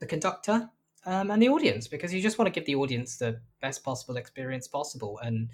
the 0.01 0.07
conductor 0.07 0.69
um, 1.07 1.31
and 1.31 1.41
the 1.41 1.49
audience 1.49 1.87
because 1.87 2.13
you 2.13 2.21
just 2.21 2.37
want 2.37 2.53
to 2.53 2.61
give 2.61 2.67
the 2.67 2.75
audience 2.75 3.17
the 3.19 3.41
best 3.61 3.85
possible 3.85 4.17
experience 4.17 4.67
possible 4.67 5.21
and 5.23 5.51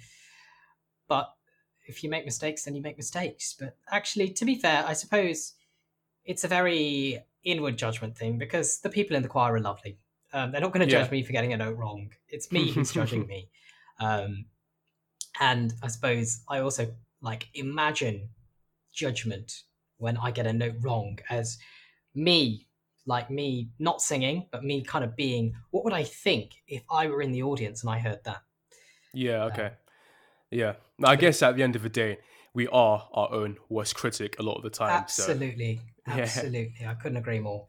but 1.08 1.34
if 1.88 2.02
you 2.02 2.10
make 2.10 2.24
mistakes 2.24 2.64
then 2.64 2.74
you 2.74 2.82
make 2.82 2.96
mistakes 2.96 3.54
but 3.58 3.76
actually 3.90 4.28
to 4.30 4.44
be 4.44 4.54
fair 4.54 4.84
i 4.86 4.92
suppose 4.92 5.54
it's 6.24 6.44
a 6.44 6.48
very 6.48 7.18
inward 7.44 7.76
judgment 7.76 8.16
thing 8.16 8.38
because 8.38 8.80
the 8.80 8.88
people 8.88 9.16
in 9.16 9.22
the 9.22 9.28
choir 9.28 9.54
are 9.54 9.60
lovely 9.60 9.98
um, 10.32 10.50
they're 10.50 10.60
not 10.60 10.72
going 10.72 10.86
to 10.86 10.92
judge 10.92 11.06
Yeah. 11.06 11.10
me 11.12 11.22
for 11.22 11.32
getting 11.32 11.52
a 11.52 11.56
note 11.56 11.76
wrong 11.76 12.10
it's 12.28 12.50
me 12.52 12.70
who's 12.72 12.92
judging 13.00 13.26
me 13.26 13.48
um, 14.00 14.46
and 15.40 15.74
i 15.82 15.88
suppose 15.88 16.40
i 16.48 16.58
also 16.60 16.92
like 17.20 17.48
imagine 17.54 18.28
judgment 18.92 19.62
when 19.98 20.16
i 20.16 20.30
get 20.30 20.46
a 20.46 20.52
note 20.52 20.74
wrong 20.80 21.18
as 21.30 21.58
me 22.14 22.66
like 23.06 23.30
me 23.30 23.68
not 23.78 24.02
singing 24.02 24.46
but 24.50 24.64
me 24.64 24.82
kind 24.82 25.04
of 25.04 25.14
being 25.14 25.54
what 25.70 25.84
would 25.84 25.92
i 25.92 26.02
think 26.02 26.54
if 26.66 26.82
i 26.90 27.06
were 27.06 27.22
in 27.22 27.30
the 27.32 27.42
audience 27.42 27.82
and 27.82 27.90
i 27.90 27.98
heard 27.98 28.22
that 28.24 28.42
yeah. 29.12 29.44
Okay. 29.44 29.70
Yeah. 30.56 30.76
Now, 30.98 31.10
I 31.10 31.16
guess 31.16 31.42
at 31.42 31.54
the 31.54 31.62
end 31.62 31.76
of 31.76 31.82
the 31.82 31.90
day, 31.90 32.18
we 32.54 32.66
are 32.68 33.08
our 33.12 33.30
own 33.30 33.58
worst 33.68 33.94
critic 33.94 34.36
a 34.38 34.42
lot 34.42 34.54
of 34.54 34.62
the 34.62 34.70
time. 34.70 35.04
So. 35.08 35.22
absolutely 35.24 35.80
Yeah. 36.08 36.22
absolutely 36.22 36.86
i 36.86 36.94
couldn't 36.94 37.18
agree 37.18 37.40
more 37.40 37.66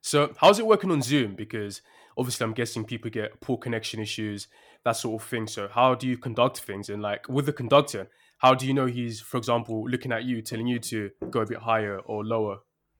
So, 0.00 0.32
how's 0.38 0.58
it 0.60 0.66
working 0.66 0.92
on 0.92 1.02
Zoom? 1.02 1.34
Because 1.34 1.82
obviously, 2.16 2.44
I'm 2.44 2.54
guessing 2.54 2.84
people 2.84 3.10
get 3.10 3.40
poor 3.40 3.58
connection 3.58 3.98
issues, 4.00 4.46
that 4.84 4.96
sort 4.96 5.20
of 5.20 5.28
thing. 5.28 5.48
So, 5.48 5.68
how 5.68 5.94
do 5.96 6.06
you 6.06 6.16
conduct 6.16 6.60
things? 6.60 6.88
And 6.88 7.02
like 7.02 7.28
with 7.28 7.46
the 7.46 7.52
conductor, 7.52 8.08
how 8.38 8.54
do 8.54 8.66
you 8.66 8.72
know 8.72 8.86
he's, 8.86 9.20
for 9.20 9.36
example, 9.36 9.78
looking 9.90 10.12
at 10.12 10.22
you, 10.24 10.42
telling 10.42 10.68
you 10.68 10.78
to 10.78 11.10
go 11.30 11.40
a 11.40 11.46
bit 11.46 11.58
higher 11.58 11.98
or 11.98 12.24
lower, 12.24 12.58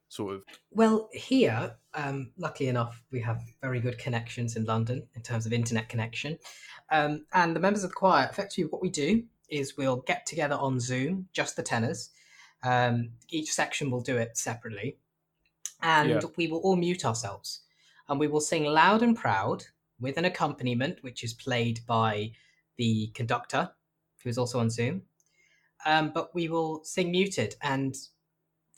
sort 0.09 0.35
of? 0.37 0.42
well 0.71 1.09
here 1.12 1.75
um, 1.95 2.31
luckily 2.38 2.69
enough 2.69 3.03
we 3.11 3.21
have 3.21 3.42
very 3.61 3.81
good 3.81 3.99
connections 3.99 4.57
in 4.57 4.64
london 4.64 5.03
in 5.14 5.23
terms 5.23 5.47
of 5.47 5.53
internet 5.53 5.88
connection 5.88 6.38
um, 6.90 7.25
and 7.33 7.55
the 7.57 7.61
members 7.61 7.83
of 7.85 7.90
the 7.90 7.97
choir 7.97 8.27
effectively 8.31 8.64
what 8.64 8.83
we 8.83 8.90
do 8.90 9.23
is 9.49 9.77
we'll 9.77 9.97
get 10.07 10.27
together 10.27 10.57
on 10.57 10.79
zoom 10.81 11.29
just 11.33 11.57
the 11.57 11.62
tenors 11.62 12.11
um, 12.62 13.11
each 13.29 13.53
section 13.53 13.90
will 13.90 14.01
do 14.01 14.16
it 14.16 14.37
separately 14.37 14.97
and 15.83 16.11
Yeah. 16.11 16.21
we 16.37 16.47
will 16.47 16.59
all 16.61 16.77
mute 16.77 17.05
ourselves 17.05 17.61
and 18.09 18.19
we 18.21 18.29
will 18.29 18.40
sing 18.40 18.64
loud 18.64 19.03
and 19.03 19.16
proud 19.16 19.64
with 20.01 20.16
an 20.19 20.25
accompaniment 20.25 20.99
which 21.03 21.23
is 21.25 21.33
played 21.35 21.81
by 21.87 22.33
the 22.77 23.09
conductor 23.14 23.71
who 24.23 24.29
is 24.31 24.38
also 24.38 24.59
on 24.61 24.71
zoom 24.71 25.03
um, 25.85 26.11
but 26.14 26.35
we 26.35 26.49
will 26.49 26.83
sing 26.85 27.11
muted 27.11 27.55
and 27.62 27.95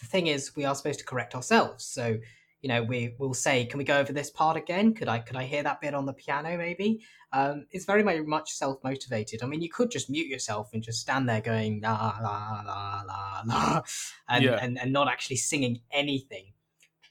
the 0.00 0.06
thing 0.06 0.26
is 0.28 0.54
we 0.56 0.64
are 0.64 0.74
supposed 0.74 0.98
to 1.00 1.04
correct 1.04 1.34
ourselves. 1.34 1.84
So 1.84 2.18
you 2.60 2.68
know 2.68 2.82
we 2.82 3.14
will 3.18 3.34
say 3.34 3.66
can 3.66 3.78
we 3.78 3.84
go 3.84 3.98
over 3.98 4.12
this 4.12 4.30
part 4.30 4.56
again? 4.56 4.92
Could 4.94 5.08
i 5.08 5.18
could 5.20 5.36
i 5.36 5.44
hear 5.44 5.62
that 5.62 5.80
bit 5.80 5.94
on 5.94 6.06
the 6.06 6.12
piano 6.12 6.56
maybe? 6.56 7.00
Um, 7.32 7.66
it's 7.70 7.84
very 7.84 8.02
much 8.24 8.50
self-motivated. 8.52 9.42
I 9.42 9.46
mean 9.46 9.60
you 9.60 9.68
could 9.70 9.90
just 9.90 10.10
mute 10.10 10.26
yourself 10.26 10.70
and 10.72 10.82
just 10.82 11.00
stand 11.00 11.28
there 11.28 11.40
going 11.40 11.80
la 11.82 12.18
la 12.20 12.62
la 12.66 13.02
la 13.06 13.42
la 13.46 13.82
and, 14.28 14.44
Yeah. 14.44 14.58
and, 14.60 14.78
and 14.78 14.92
not 14.92 15.08
actually 15.08 15.36
singing 15.36 15.82
anything. 15.92 16.52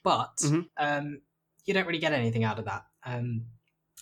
But 0.02 0.36
Mhm. 0.38 0.68
um, 0.76 1.22
you 1.64 1.74
don't 1.74 1.86
really 1.86 1.98
get 1.98 2.12
anything 2.12 2.44
out 2.44 2.58
of 2.58 2.64
that. 2.66 2.84
Um, 3.04 3.46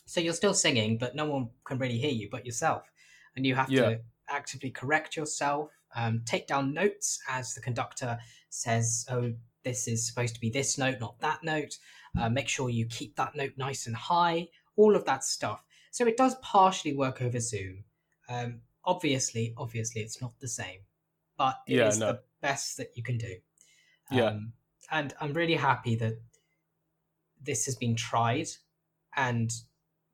so 0.04 0.20
you're 0.20 0.32
still 0.34 0.54
singing 0.54 0.98
but 0.98 1.14
no 1.14 1.26
one 1.26 1.50
can 1.64 1.78
really 1.78 1.98
hear 1.98 2.10
you 2.12 2.28
but 2.30 2.44
yourself. 2.46 2.90
And 3.36 3.44
you 3.46 3.54
have 3.54 3.70
Yeah. 3.70 3.82
to 3.82 4.00
actively 4.28 4.70
correct 4.70 5.16
yourself 5.16 5.70
um, 5.94 6.22
take 6.26 6.46
down 6.46 6.74
notes 6.74 7.18
as 7.28 7.54
the 7.54 7.60
conductor 7.60 8.18
says 8.50 9.04
oh 9.10 9.32
this 9.64 9.88
is 9.88 10.06
supposed 10.06 10.34
to 10.34 10.40
be 10.40 10.50
this 10.50 10.78
note 10.78 11.00
not 11.00 11.18
that 11.20 11.42
note. 11.42 11.78
Uh, 12.18 12.28
make 12.30 12.48
sure 12.48 12.70
you 12.70 12.86
keep 12.86 13.14
that 13.16 13.34
note 13.34 13.52
nice 13.56 13.86
and 13.86 13.94
high 13.96 14.48
all 14.76 14.96
of 14.96 15.04
that 15.04 15.22
stuff. 15.24 15.62
So 15.90 16.06
it 16.06 16.16
does 16.16 16.34
partially 16.36 16.94
work 16.94 17.20
over 17.22 17.40
zoom. 17.40 17.84
Um, 18.28 18.60
obviously 18.84 19.52
obviously 19.56 20.00
it's 20.02 20.20
not 20.20 20.32
the 20.40 20.48
same 20.48 20.80
but 21.36 21.56
it 21.66 21.74
is 21.74 21.98
Yeah, 21.98 22.06
no. 22.06 22.12
the 22.12 22.20
best 22.40 22.76
that 22.78 22.90
you 22.96 23.02
can 23.02 23.18
do. 23.18 23.34
Yeah. 24.10 24.26
um, 24.26 24.52
and 24.92 25.12
i'm 25.20 25.32
really 25.32 25.56
happy 25.56 25.96
that 25.96 26.14
this 27.42 27.64
has 27.66 27.74
been 27.74 27.96
tried 27.96 28.46
and 29.16 29.50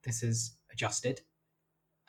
this 0.05 0.23
is 0.23 0.57
adjusted. 0.73 1.21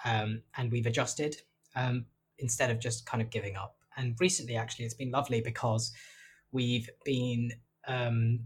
Um, 0.05 0.41
and 0.57 0.71
we've 0.71 0.85
adjusted. 0.85 1.37
Um, 1.75 2.05
instead 2.39 2.69
of 2.69 2.79
just 2.79 3.05
kind 3.05 3.21
of 3.21 3.29
giving 3.29 3.55
up 3.55 3.75
and 3.97 4.15
recently 4.19 4.55
actually 4.55 4.85
it's 4.85 4.93
been 4.93 5.11
lovely 5.11 5.41
because 5.41 5.93
we've 6.51 6.89
been 7.05 7.51
um, 7.87 8.39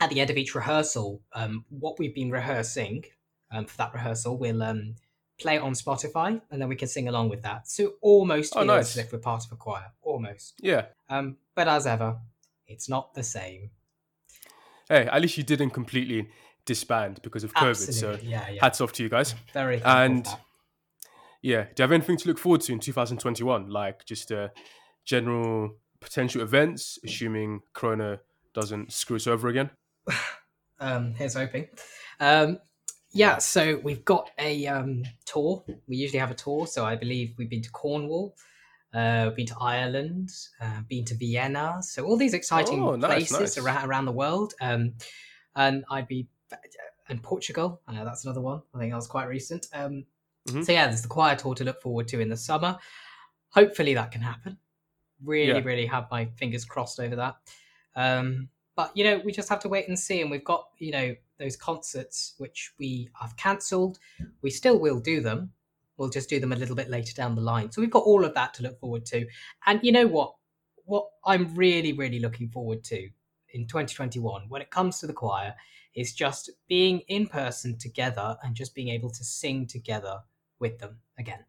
at 0.00 0.10
the 0.10 0.20
end 0.20 0.30
of 0.30 0.36
each 0.36 0.54
rehearsal 0.54 1.20
um, 1.34 1.64
what 1.70 1.98
we've 1.98 2.14
been 2.14 2.30
rehearsing 2.30 3.04
um, 3.50 3.64
for 3.66 3.76
that 3.76 3.92
rehearsal 3.94 4.36
we'll 4.36 4.62
um, 4.62 4.94
play 5.40 5.56
it 5.56 5.62
on 5.62 5.72
spotify 5.72 6.40
and 6.50 6.60
then 6.60 6.68
we 6.68 6.76
can 6.76 6.88
sing 6.88 7.08
along 7.08 7.28
with 7.28 7.42
that 7.42 7.66
so 7.66 7.94
almost 8.02 8.54
Oh, 8.54 8.60
feels 8.60 8.66
nice. 8.68 8.98
as 8.98 9.04
if 9.06 9.12
we're 9.12 9.18
part 9.18 9.44
of 9.46 9.52
a 9.52 9.56
choir 9.56 9.90
almost 10.02 10.54
Yeah. 10.60 10.86
um, 11.08 11.36
but 11.54 11.66
as 11.68 11.86
ever 11.86 12.18
it's 12.66 12.88
not 12.88 13.14
the 13.14 13.22
same 13.22 13.70
Hey, 14.88 15.06
at 15.06 15.22
least 15.22 15.38
you 15.38 15.44
didn't 15.44 15.70
completely 15.70 16.28
disband 16.64 17.20
because 17.22 17.44
of 17.44 17.54
COVID. 17.54 17.92
So, 17.92 18.18
yeah 18.22 18.48
yeah 18.50 18.58
hats 18.60 18.80
off 18.80 18.92
to 18.94 19.02
you 19.04 19.08
guys. 19.08 19.36
very 19.54 19.80
And. 19.84 20.26
Yeah, 21.42 21.64
do 21.64 21.70
you 21.78 21.82
have 21.82 21.92
anything 21.92 22.16
to 22.18 22.28
look 22.28 22.38
forward 22.38 22.60
to 22.62 22.72
in 22.72 22.80
2021? 22.80 23.68
Like 23.70 24.04
just 24.04 24.30
uh, 24.32 24.48
general 25.04 25.76
potential 26.00 26.42
events, 26.42 26.98
assuming 27.04 27.60
Corona 27.72 28.20
doesn't 28.54 28.92
screw 28.92 29.16
us 29.16 29.26
over 29.26 29.48
again? 29.48 29.70
um, 30.80 31.14
here's 31.14 31.34
hoping. 31.34 31.68
Um, 32.18 32.58
yeah, 33.12 33.38
so 33.38 33.80
we've 33.82 34.04
got 34.04 34.30
a 34.38 34.66
um, 34.66 35.02
tour. 35.24 35.64
We 35.88 35.96
usually 35.96 36.20
have 36.20 36.30
a 36.30 36.34
tour, 36.34 36.66
so 36.66 36.84
I 36.84 36.96
believe 36.96 37.34
we've 37.38 37.50
been 37.50 37.62
to 37.62 37.70
Cornwall, 37.70 38.36
uh, 38.94 39.24
we've 39.26 39.36
been 39.36 39.46
to 39.46 39.58
Ireland, 39.60 40.30
uh, 40.60 40.80
been 40.88 41.04
to 41.06 41.14
Vienna. 41.14 41.78
So 41.82 42.04
all 42.04 42.16
these 42.16 42.34
exciting 42.34 42.82
Oh, 42.82 42.96
nice, 42.96 43.30
places 43.30 43.56
nice. 43.56 43.58
around 43.58 43.88
around 43.88 44.04
the 44.04 44.12
world. 44.12 44.54
Um, 44.60 44.94
and 45.56 45.84
I'd 45.90 46.06
be 46.06 46.28
and 47.08 47.22
Portugal. 47.22 47.80
Uh, 47.86 48.04
that's 48.04 48.24
another 48.24 48.40
one. 48.40 48.62
I 48.74 48.78
think 48.78 48.92
that 48.92 48.96
was 48.96 49.06
quite 49.06 49.28
recent. 49.28 49.66
Um, 49.72 50.04
Mhm. 50.48 50.64
So 50.64 50.72
yeah, 50.72 50.86
there's 50.86 51.02
the 51.02 51.08
choir 51.08 51.36
tour 51.36 51.54
to 51.54 51.64
look 51.64 51.80
forward 51.80 52.08
to 52.08 52.20
in 52.20 52.28
the 52.28 52.36
summer. 52.36 52.78
Hopefully 53.50 53.94
that 53.94 54.10
can 54.12 54.22
happen. 54.22 54.58
Really, 55.22 55.52
Yeah. 55.58 55.64
really 55.64 55.86
have 55.86 56.10
my 56.10 56.26
fingers 56.36 56.64
crossed 56.64 56.98
over 57.00 57.16
that. 57.16 57.36
Um, 57.94 58.48
but 58.76 58.96
you 58.96 59.04
know, 59.04 59.18
we 59.18 59.32
just 59.32 59.48
have 59.48 59.60
to 59.60 59.68
wait 59.68 59.88
and 59.88 59.98
see. 59.98 60.20
And 60.22 60.30
we've 60.30 60.44
got 60.44 60.68
you 60.78 60.92
know 60.92 61.14
those 61.38 61.56
concerts 61.56 62.34
which 62.38 62.72
we 62.78 63.10
have 63.20 63.36
cancelled. 63.36 63.98
We 64.42 64.50
still 64.50 64.78
will 64.78 65.00
do 65.00 65.20
them. 65.20 65.52
We'll 65.96 66.08
just 66.10 66.30
do 66.30 66.40
them 66.40 66.52
a 66.52 66.56
little 66.56 66.76
bit 66.76 66.88
later 66.88 67.12
down 67.14 67.34
the 67.34 67.42
line. 67.42 67.70
So 67.70 67.80
we've 67.82 67.90
got 67.90 68.04
all 68.04 68.24
of 68.24 68.34
that 68.34 68.54
to 68.54 68.62
look 68.62 68.78
forward 68.80 69.04
to. 69.06 69.26
And 69.66 69.80
you 69.82 69.92
know 69.92 70.06
what? 70.06 70.34
What 70.84 71.08
I'm 71.24 71.54
really, 71.54 71.92
really 71.92 72.18
looking 72.20 72.48
forward 72.48 72.82
to 72.84 73.08
in 73.52 73.66
2021 73.66 74.48
when 74.48 74.62
it 74.62 74.70
comes 74.70 74.98
to 75.00 75.06
the 75.06 75.12
choir 75.12 75.54
is 75.94 76.12
just 76.12 76.50
being 76.68 77.00
in 77.08 77.26
person 77.26 77.78
together 77.78 78.36
and 78.42 78.54
just 78.54 78.74
being 78.74 78.88
able 78.88 79.10
to 79.10 79.24
sing 79.24 79.66
together 79.66 80.20
with 80.58 80.78
them 80.78 80.98
again. 81.18 81.44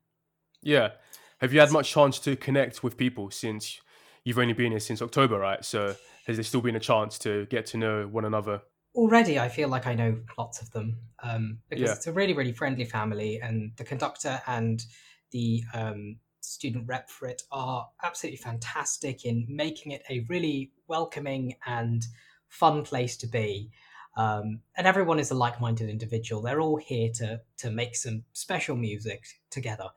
Yeah. 0.62 0.92
Have 1.40 1.54
you 1.54 1.60
had 1.60 1.72
much 1.72 1.92
chance 1.92 2.20
to 2.20 2.36
connect 2.36 2.84
with 2.84 2.98
people 2.98 3.32
since 3.32 3.82
you've 4.24 4.38
only 4.38 4.54
been 4.54 4.72
here 4.72 4.80
since 4.80 5.02
October, 5.02 5.40
right? 5.40 5.64
So 5.66 5.96
has 6.28 6.38
there 6.38 6.44
still 6.44 6.62
been 6.62 6.76
a 6.76 6.80
chance 6.80 7.18
to 7.20 7.46
get 7.48 7.66
to 7.68 7.78
know 7.78 8.08
one 8.08 8.26
another? 8.26 8.62
Already, 8.94 9.40
I 9.40 9.50
feel 9.50 9.70
like 9.70 9.88
I 9.88 9.96
know 9.96 10.20
lots 10.38 10.62
of 10.62 10.70
them 10.72 10.98
um, 11.24 11.60
because 11.70 11.90
Yeah. 11.90 11.96
it's 11.96 12.08
a 12.08 12.12
really, 12.12 12.34
really 12.34 12.52
friendly 12.52 12.86
family, 12.86 13.40
and 13.42 13.72
the 13.78 13.86
conductor 13.86 14.42
and 14.48 14.84
the 15.32 15.64
um, 15.74 16.18
student 16.42 16.88
rep 16.88 17.10
for 17.10 17.28
it 17.28 17.42
are 17.52 17.88
absolutely 18.04 18.38
fantastic 18.38 19.26
in 19.26 19.46
making 19.48 19.94
it 19.94 20.04
a 20.10 20.26
really 20.28 20.74
welcoming 20.88 21.56
and 21.66 22.06
fun 22.50 22.84
place 22.84 23.16
to 23.18 23.28
be. 23.28 23.72
Um, 24.18 24.60
and 24.76 24.86
everyone 24.88 25.20
is 25.20 25.32
a 25.32 25.36
like-minded 25.36 25.90
individual. 25.90 26.42
They're 26.42 26.60
all 26.62 26.78
here 26.78 27.10
to 27.16 27.42
to 27.58 27.72
make 27.72 27.96
some 27.96 28.24
special 28.34 28.76
music 28.76 29.24
together, 29.50 29.90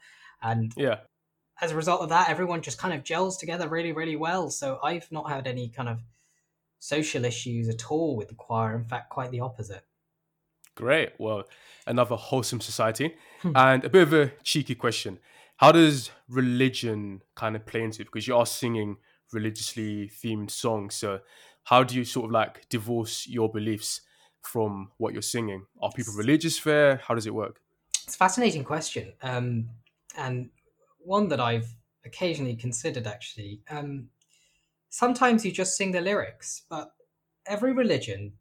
and 0.42 0.72
Yeah. 0.76 1.00
as 1.60 1.72
a 1.72 1.76
result 1.76 2.00
of 2.02 2.08
that, 2.10 2.28
everyone 2.30 2.62
just 2.62 2.78
kind 2.78 2.94
of 2.94 3.02
gels 3.04 3.36
together 3.38 3.68
really, 3.68 3.92
really 3.92 4.16
well. 4.16 4.50
So 4.50 4.78
I've 4.82 5.10
not 5.10 5.28
had 5.30 5.46
any 5.46 5.68
kind 5.68 5.88
of 5.88 6.00
social 6.78 7.24
issues 7.24 7.68
at 7.68 7.90
all 7.90 8.16
with 8.16 8.28
the 8.28 8.34
choir. 8.34 8.76
In 8.76 8.84
fact, 8.84 9.10
quite 9.10 9.30
the 9.30 9.40
opposite. 9.40 9.84
Great. 10.76 11.10
Well, 11.18 11.44
another 11.86 12.16
wholesome 12.16 12.60
society. 12.60 13.14
Hmm. 13.42 13.52
and 13.56 13.84
a 13.84 13.88
bit 13.90 14.02
of 14.02 14.12
a 14.12 14.32
cheeky 14.42 14.74
question. 14.74 15.18
How 15.58 15.70
does 15.72 16.10
religion 16.28 17.22
kind 17.34 17.56
of 17.56 17.64
play 17.66 17.82
into 17.82 18.02
it? 18.02 18.06
Because 18.06 18.26
you 18.26 18.36
are 18.36 18.46
singing 18.46 18.96
religiously 19.32 20.08
themed 20.08 20.50
songs. 20.50 20.94
So 20.94 21.20
how 21.64 21.82
do 21.82 21.94
you 21.94 22.04
sort 22.04 22.26
of 22.26 22.30
like 22.30 22.68
divorce 22.68 23.26
your 23.26 23.50
beliefs 23.50 24.02
from 24.42 24.90
what 24.98 25.12
you're 25.12 25.22
singing? 25.22 25.66
Are 25.80 25.90
people 25.90 26.14
religious 26.14 26.58
fair? 26.58 26.96
How 26.96 27.14
does 27.14 27.26
it 27.26 27.34
work? 27.34 27.60
It's 28.04 28.14
a 28.14 28.18
fascinating 28.18 28.64
question, 28.64 29.14
um, 29.22 29.70
and 30.16 30.50
one 30.98 31.28
that 31.28 31.40
I've 31.40 31.74
occasionally 32.04 32.54
considered 32.54 33.06
actually. 33.06 33.62
Um, 33.70 34.08
sometimes 34.90 35.44
you 35.44 35.52
just 35.52 35.76
sing 35.76 35.92
the 35.92 36.00
lyrics, 36.00 36.62
but 36.68 36.92
every 37.46 37.72
religion, 37.72 38.32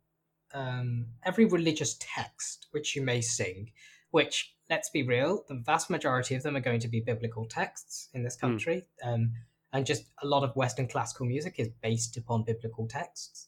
um, 0.53 1.07
every 1.23 1.45
religious 1.45 1.95
text 1.99 2.67
which 2.71 2.95
you 2.95 3.01
may 3.01 3.21
sing, 3.21 3.71
which 4.11 4.55
let's 4.69 4.89
be 4.89 5.03
real, 5.03 5.43
the 5.47 5.55
vast 5.55 5.89
majority 5.89 6.35
of 6.35 6.43
them 6.43 6.55
are 6.55 6.61
going 6.61 6.79
to 6.81 6.87
be 6.87 6.99
biblical 6.99 7.45
texts 7.45 8.09
in 8.13 8.23
this 8.23 8.35
country, 8.35 8.83
um, 9.03 9.31
and 9.73 9.85
just 9.85 10.05
a 10.21 10.27
lot 10.27 10.43
of 10.43 10.55
Western 10.55 10.87
classical 10.87 11.25
music 11.25 11.55
is 11.57 11.67
based 11.81 12.15
upon 12.15 12.43
biblical 12.43 12.87
texts. 12.87 13.47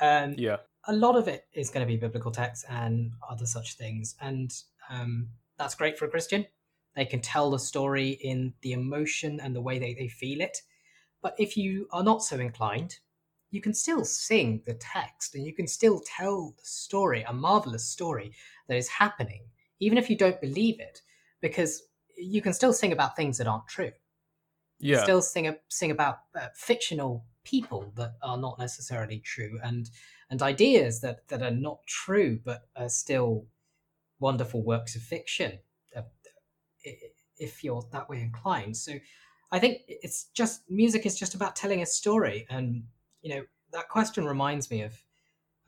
Um, 0.00 0.34
Yeah. 0.38 0.58
a 0.86 0.92
lot 0.92 1.16
of 1.16 1.26
it 1.26 1.46
is 1.54 1.70
going 1.70 1.84
to 1.84 1.90
be 1.90 1.96
biblical 1.96 2.30
texts 2.30 2.66
and 2.68 3.12
other 3.28 3.46
such 3.46 3.76
things, 3.76 4.14
and 4.20 4.54
um, 4.90 5.28
that's 5.58 5.74
great 5.74 5.98
for 5.98 6.04
a 6.04 6.10
Christian. 6.10 6.46
They 6.94 7.06
can 7.06 7.20
tell 7.20 7.50
the 7.50 7.58
story 7.58 8.10
in 8.10 8.52
the 8.60 8.72
emotion 8.72 9.40
and 9.40 9.56
the 9.56 9.62
way 9.62 9.78
they, 9.78 9.94
they 9.94 10.08
feel 10.08 10.40
it. 10.40 10.58
But 11.22 11.34
if 11.38 11.56
you 11.56 11.88
are 11.90 12.04
not 12.04 12.22
so 12.22 12.38
inclined, 12.38 12.98
you 13.50 13.60
can 13.60 13.72
still 13.72 14.04
sing 14.04 14.62
the 14.66 14.74
text 14.74 15.34
and 15.34 15.46
you 15.46 15.54
can 15.54 15.66
still 15.66 16.00
tell 16.04 16.54
the 16.58 16.64
story, 16.64 17.22
a 17.22 17.32
marvelous 17.32 17.84
story 17.84 18.32
that 18.68 18.76
is 18.76 18.88
happening, 18.88 19.42
even 19.80 19.96
if 19.96 20.10
you 20.10 20.16
don't 20.16 20.40
believe 20.40 20.78
it, 20.78 21.00
because 21.40 21.82
you 22.16 22.42
can 22.42 22.52
still 22.52 22.72
sing 22.72 22.92
about 22.92 23.16
things 23.16 23.38
that 23.38 23.46
aren't 23.46 23.66
true 23.66 23.90
Yeah. 24.78 25.02
still 25.02 25.22
sing 25.22 25.46
a, 25.48 25.56
sing 25.68 25.90
about 25.90 26.20
uh, 26.34 26.48
fictional 26.54 27.24
people 27.44 27.92
that 27.96 28.14
are 28.22 28.38
not 28.38 28.58
necessarily 28.58 29.18
true 29.20 29.58
and 29.62 29.90
and 30.30 30.42
ideas 30.42 31.00
that 31.00 31.28
that 31.28 31.42
are 31.42 31.50
not 31.50 31.78
true 31.86 32.40
but 32.44 32.68
are 32.74 32.88
still 32.88 33.46
wonderful 34.18 34.62
works 34.62 34.96
of 34.96 35.02
fiction 35.02 35.58
uh, 35.96 36.02
if 37.38 37.62
you're 37.62 37.86
that 37.92 38.08
way 38.08 38.20
inclined 38.20 38.76
so 38.76 38.92
i 39.52 39.58
think 39.58 39.82
it's 39.86 40.24
just 40.34 40.62
music 40.70 41.04
is 41.04 41.18
just 41.18 41.34
about 41.34 41.54
telling 41.54 41.82
a 41.82 41.86
story 41.86 42.46
and 42.48 42.84
you 43.22 43.34
know 43.34 43.42
that 43.72 43.88
question 43.88 44.24
reminds 44.24 44.70
me 44.70 44.80
of 44.82 44.94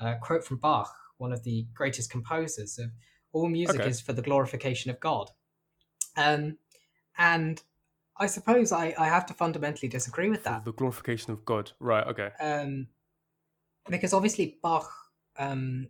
a 0.00 0.14
quote 0.16 0.44
from 0.44 0.56
bach 0.56 0.94
one 1.18 1.32
of 1.32 1.42
the 1.44 1.66
greatest 1.74 2.10
composers 2.10 2.78
of 2.78 2.90
all 3.32 3.48
music 3.48 3.80
Okay. 3.80 3.90
is 3.90 4.00
for 4.00 4.14
the 4.14 4.22
glorification 4.22 4.90
of 4.90 4.98
god 5.00 5.30
um 6.16 6.56
and 7.18 7.62
I 8.18 8.26
suppose 8.26 8.72
I, 8.72 8.94
I 8.98 9.06
have 9.06 9.26
to 9.26 9.34
fundamentally 9.34 9.88
disagree 9.88 10.28
with 10.30 10.44
For 10.44 10.50
that. 10.50 10.64
the 10.64 10.72
glorification 10.72 11.32
of 11.32 11.44
God. 11.44 11.72
Right. 11.80 12.06
Okay. 12.06 12.30
Um, 12.40 12.88
because 13.88 14.12
obviously 14.12 14.58
Bach 14.62 14.90
um, 15.38 15.88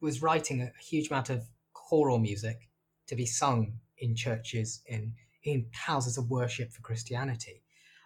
was 0.00 0.22
writing 0.22 0.62
a 0.62 0.72
huge 0.82 1.08
amount 1.08 1.30
of 1.30 1.42
choral 1.72 2.18
music 2.18 2.68
to 3.06 3.16
be 3.16 3.26
sung 3.26 3.74
in 3.98 4.14
churches, 4.14 4.82
in, 4.86 5.12
in 5.44 5.66
houses 5.72 6.18
of 6.18 6.30
worship 6.30 6.72
for 6.72 6.82
Christianity. 6.82 7.62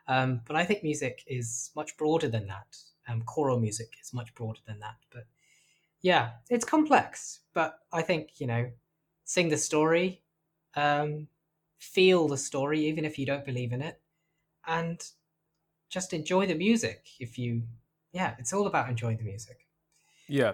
Um, 0.07 0.41
but 0.47 0.57
I 0.57 0.65
think 0.65 0.83
music 0.83 1.23
is 1.27 1.71
much 1.77 1.97
broader 1.97 2.29
than 2.29 2.47
that. 2.47 2.77
Um, 3.09 3.23
choral 3.23 3.59
music 3.59 3.89
is 4.03 4.15
much 4.15 4.35
broader 4.35 4.61
than 4.67 4.79
that. 4.81 4.97
But 5.13 5.25
yeah, 6.01 6.31
it's 6.49 6.65
complex. 6.65 7.41
But 7.55 7.79
I 7.93 8.03
think, 8.03 8.41
you 8.41 8.47
know, 8.47 8.71
sing 9.25 9.49
the 9.49 9.57
story, 9.57 10.23
um, 10.75 11.29
feel 11.79 12.29
the 12.29 12.37
story, 12.37 12.87
even 12.87 13.05
if 13.05 13.19
you 13.19 13.27
don't 13.27 13.45
believe 13.45 13.73
in 13.73 13.83
it, 13.83 14.01
and 14.67 15.01
just 15.89 16.13
enjoy 16.13 16.47
the 16.47 16.55
music. 16.55 17.07
If 17.19 17.39
you, 17.39 17.63
yeah, 18.13 18.35
it's 18.39 18.53
all 18.53 18.67
about 18.67 18.89
enjoying 18.89 19.17
the 19.17 19.25
music. 19.25 19.67
Yeah. 20.29 20.53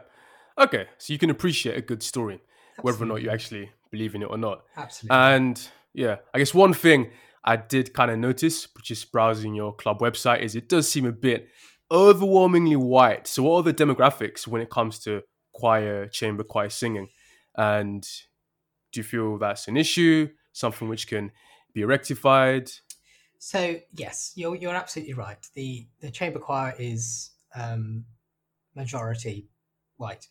Okay. 0.59 0.87
So 0.99 1.13
you 1.13 1.19
can 1.19 1.31
appreciate 1.31 1.77
a 1.77 1.83
good 1.83 2.03
story, 2.03 2.41
whether 2.81 3.03
or 3.03 3.07
not 3.07 3.23
you 3.23 3.31
actually 3.31 3.71
believe 3.91 4.15
in 4.15 4.23
it 4.23 4.27
or 4.27 4.39
not. 4.39 4.65
Absolutely. 4.77 5.17
And 5.17 5.69
yeah, 5.93 6.17
I 6.33 6.39
guess 6.39 6.55
one 6.55 6.75
thing 6.75 7.11
I 7.45 7.57
did 7.57 7.93
kind 7.93 8.11
of 8.11 8.19
notice, 8.19 8.69
just 8.83 9.13
browsing 9.13 9.55
your 9.55 9.75
club 9.75 10.01
website, 10.01 10.41
is 10.41 10.55
it 10.55 10.69
does 10.69 10.89
seem 10.89 11.07
a 11.07 11.13
bit 11.13 11.49
overwhelmingly 11.91 12.77
white. 12.77 13.27
So, 13.27 13.43
what 13.43 13.59
are 13.59 13.63
the 13.63 13.75
demographics 13.75 14.47
when 14.47 14.63
it 14.63 14.71
comes 14.71 14.99
to 15.01 15.23
choir, 15.53 16.09
chamber 16.09 16.45
choir 16.45 16.71
singing? 16.71 17.09
And 17.57 18.03
do 18.93 19.01
you 19.01 19.05
feel 19.05 19.39
that's 19.39 19.69
an 19.69 19.77
issue, 19.77 20.29
something 20.55 20.89
which 20.89 21.07
can 21.09 21.33
be 21.75 21.85
rectified? 21.85 22.71
So 23.39 23.81
yes, 23.93 24.33
you're 24.37 24.57
you're 24.57 24.75
absolutely 24.75 25.15
right. 25.15 25.39
The 25.55 25.87
the 26.01 26.11
chamber 26.11 26.39
choir 26.39 26.75
is 26.79 27.33
um, 27.55 28.07
majority 28.75 29.49
white. 29.97 30.29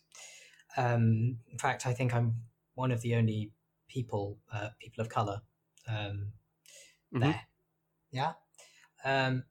Um, 0.76 1.38
in 1.50 1.58
fact, 1.58 1.86
I 1.86 1.94
think 1.94 2.14
I'm 2.14 2.36
one 2.74 2.92
of 2.92 3.00
the 3.02 3.16
only 3.16 3.52
people 3.88 4.38
uh, 4.52 4.70
people 4.80 5.02
of 5.02 5.08
color 5.10 5.42
um, 5.88 6.32
Mhm. 7.12 7.20
there. 7.20 7.40
Yeah, 8.12 8.34
um, 9.04 9.44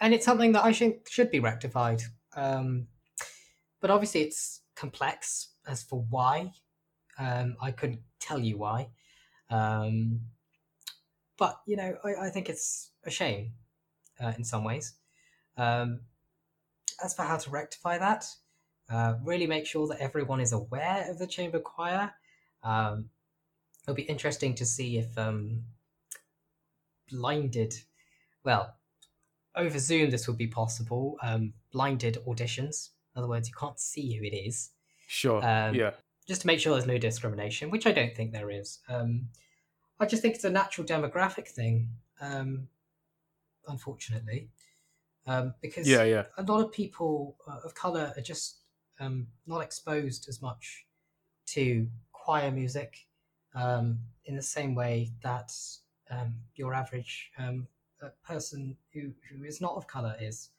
and 0.00 0.14
it's 0.14 0.24
something 0.26 0.52
that 0.52 0.64
I 0.64 0.72
think 0.72 1.08
should 1.10 1.30
be 1.30 1.40
rectified. 1.40 2.02
Um, 2.36 2.88
but 3.80 3.90
obviously, 3.90 4.22
it's 4.22 4.62
complex 4.76 5.50
as 5.66 5.82
for 5.82 6.02
why. 6.10 6.52
Um, 7.18 7.56
I 7.62 7.72
couldn't 7.72 8.02
tell 8.20 8.38
you 8.40 8.58
why. 8.58 8.90
Um, 9.50 10.20
but 11.38 11.60
you 11.66 11.76
know, 11.76 11.96
I, 12.04 12.26
I 12.26 12.30
think 12.30 12.48
it's 12.48 12.90
a 13.04 13.10
shame 13.10 13.52
uh, 14.22 14.32
in 14.36 14.44
some 14.44 14.64
ways. 14.64 14.94
Um, 15.56 16.00
as 17.02 17.14
for 17.14 17.22
how 17.22 17.36
to 17.36 17.50
rectify 17.50 17.98
that, 17.98 18.26
uh, 18.90 19.14
really 19.24 19.46
make 19.46 19.66
sure 19.66 19.86
that 19.88 20.00
everyone 20.00 20.40
is 20.40 20.52
aware 20.52 21.06
of 21.10 21.18
the 21.18 21.26
chamber 21.26 21.58
choir. 21.58 22.12
Um, 22.62 23.10
it'll 23.82 23.94
be 23.94 24.02
interesting 24.02 24.54
to 24.56 24.66
see 24.66 24.98
if 24.98 25.16
um, 25.16 25.62
blinded, 27.10 27.74
well, 28.44 28.74
over 29.56 29.78
Zoom 29.78 30.10
this 30.10 30.28
would 30.28 30.38
be 30.38 30.46
possible. 30.46 31.16
Um, 31.22 31.54
blinded 31.72 32.18
auditions, 32.26 32.90
in 33.14 33.20
other 33.20 33.28
words, 33.28 33.48
you 33.48 33.54
can't 33.58 33.80
see 33.80 34.16
who 34.16 34.24
it 34.24 34.34
is 34.34 34.70
Sure. 35.10 35.44
Um, 35.44 35.74
yeah. 35.74 35.90
Just 36.30 36.42
to 36.42 36.46
make 36.46 36.60
sure 36.60 36.74
there's 36.74 36.86
no 36.86 36.96
discrimination, 36.96 37.70
which 37.70 37.88
I 37.88 37.90
don't 37.90 38.14
think 38.14 38.30
there 38.30 38.52
is. 38.52 38.78
Um, 38.88 39.30
I 39.98 40.06
just 40.06 40.22
think 40.22 40.36
it's 40.36 40.44
a 40.44 40.50
natural 40.50 40.86
demographic 40.86 41.48
thing, 41.48 41.88
um, 42.20 42.68
unfortunately, 43.66 44.48
um, 45.26 45.54
because 45.60 45.88
Yeah. 45.88 46.04
Yeah. 46.04 46.26
a 46.38 46.44
lot 46.44 46.64
of 46.64 46.70
people 46.70 47.36
uh, 47.48 47.58
of 47.64 47.74
color 47.74 48.12
are 48.16 48.22
just 48.22 48.60
um, 49.00 49.26
not 49.48 49.58
exposed 49.58 50.28
as 50.28 50.40
much 50.40 50.86
to 51.46 51.88
choir 52.12 52.52
music 52.52 53.08
um, 53.56 53.98
in 54.26 54.36
the 54.36 54.42
same 54.56 54.76
way 54.76 55.10
that 55.24 55.50
um, 56.12 56.36
your 56.54 56.74
average 56.74 57.32
um, 57.38 57.66
uh, 58.00 58.10
person 58.24 58.76
who, 58.92 59.12
who 59.28 59.42
is 59.42 59.60
not 59.60 59.74
of 59.74 59.88
color 59.88 60.14
is. 60.20 60.50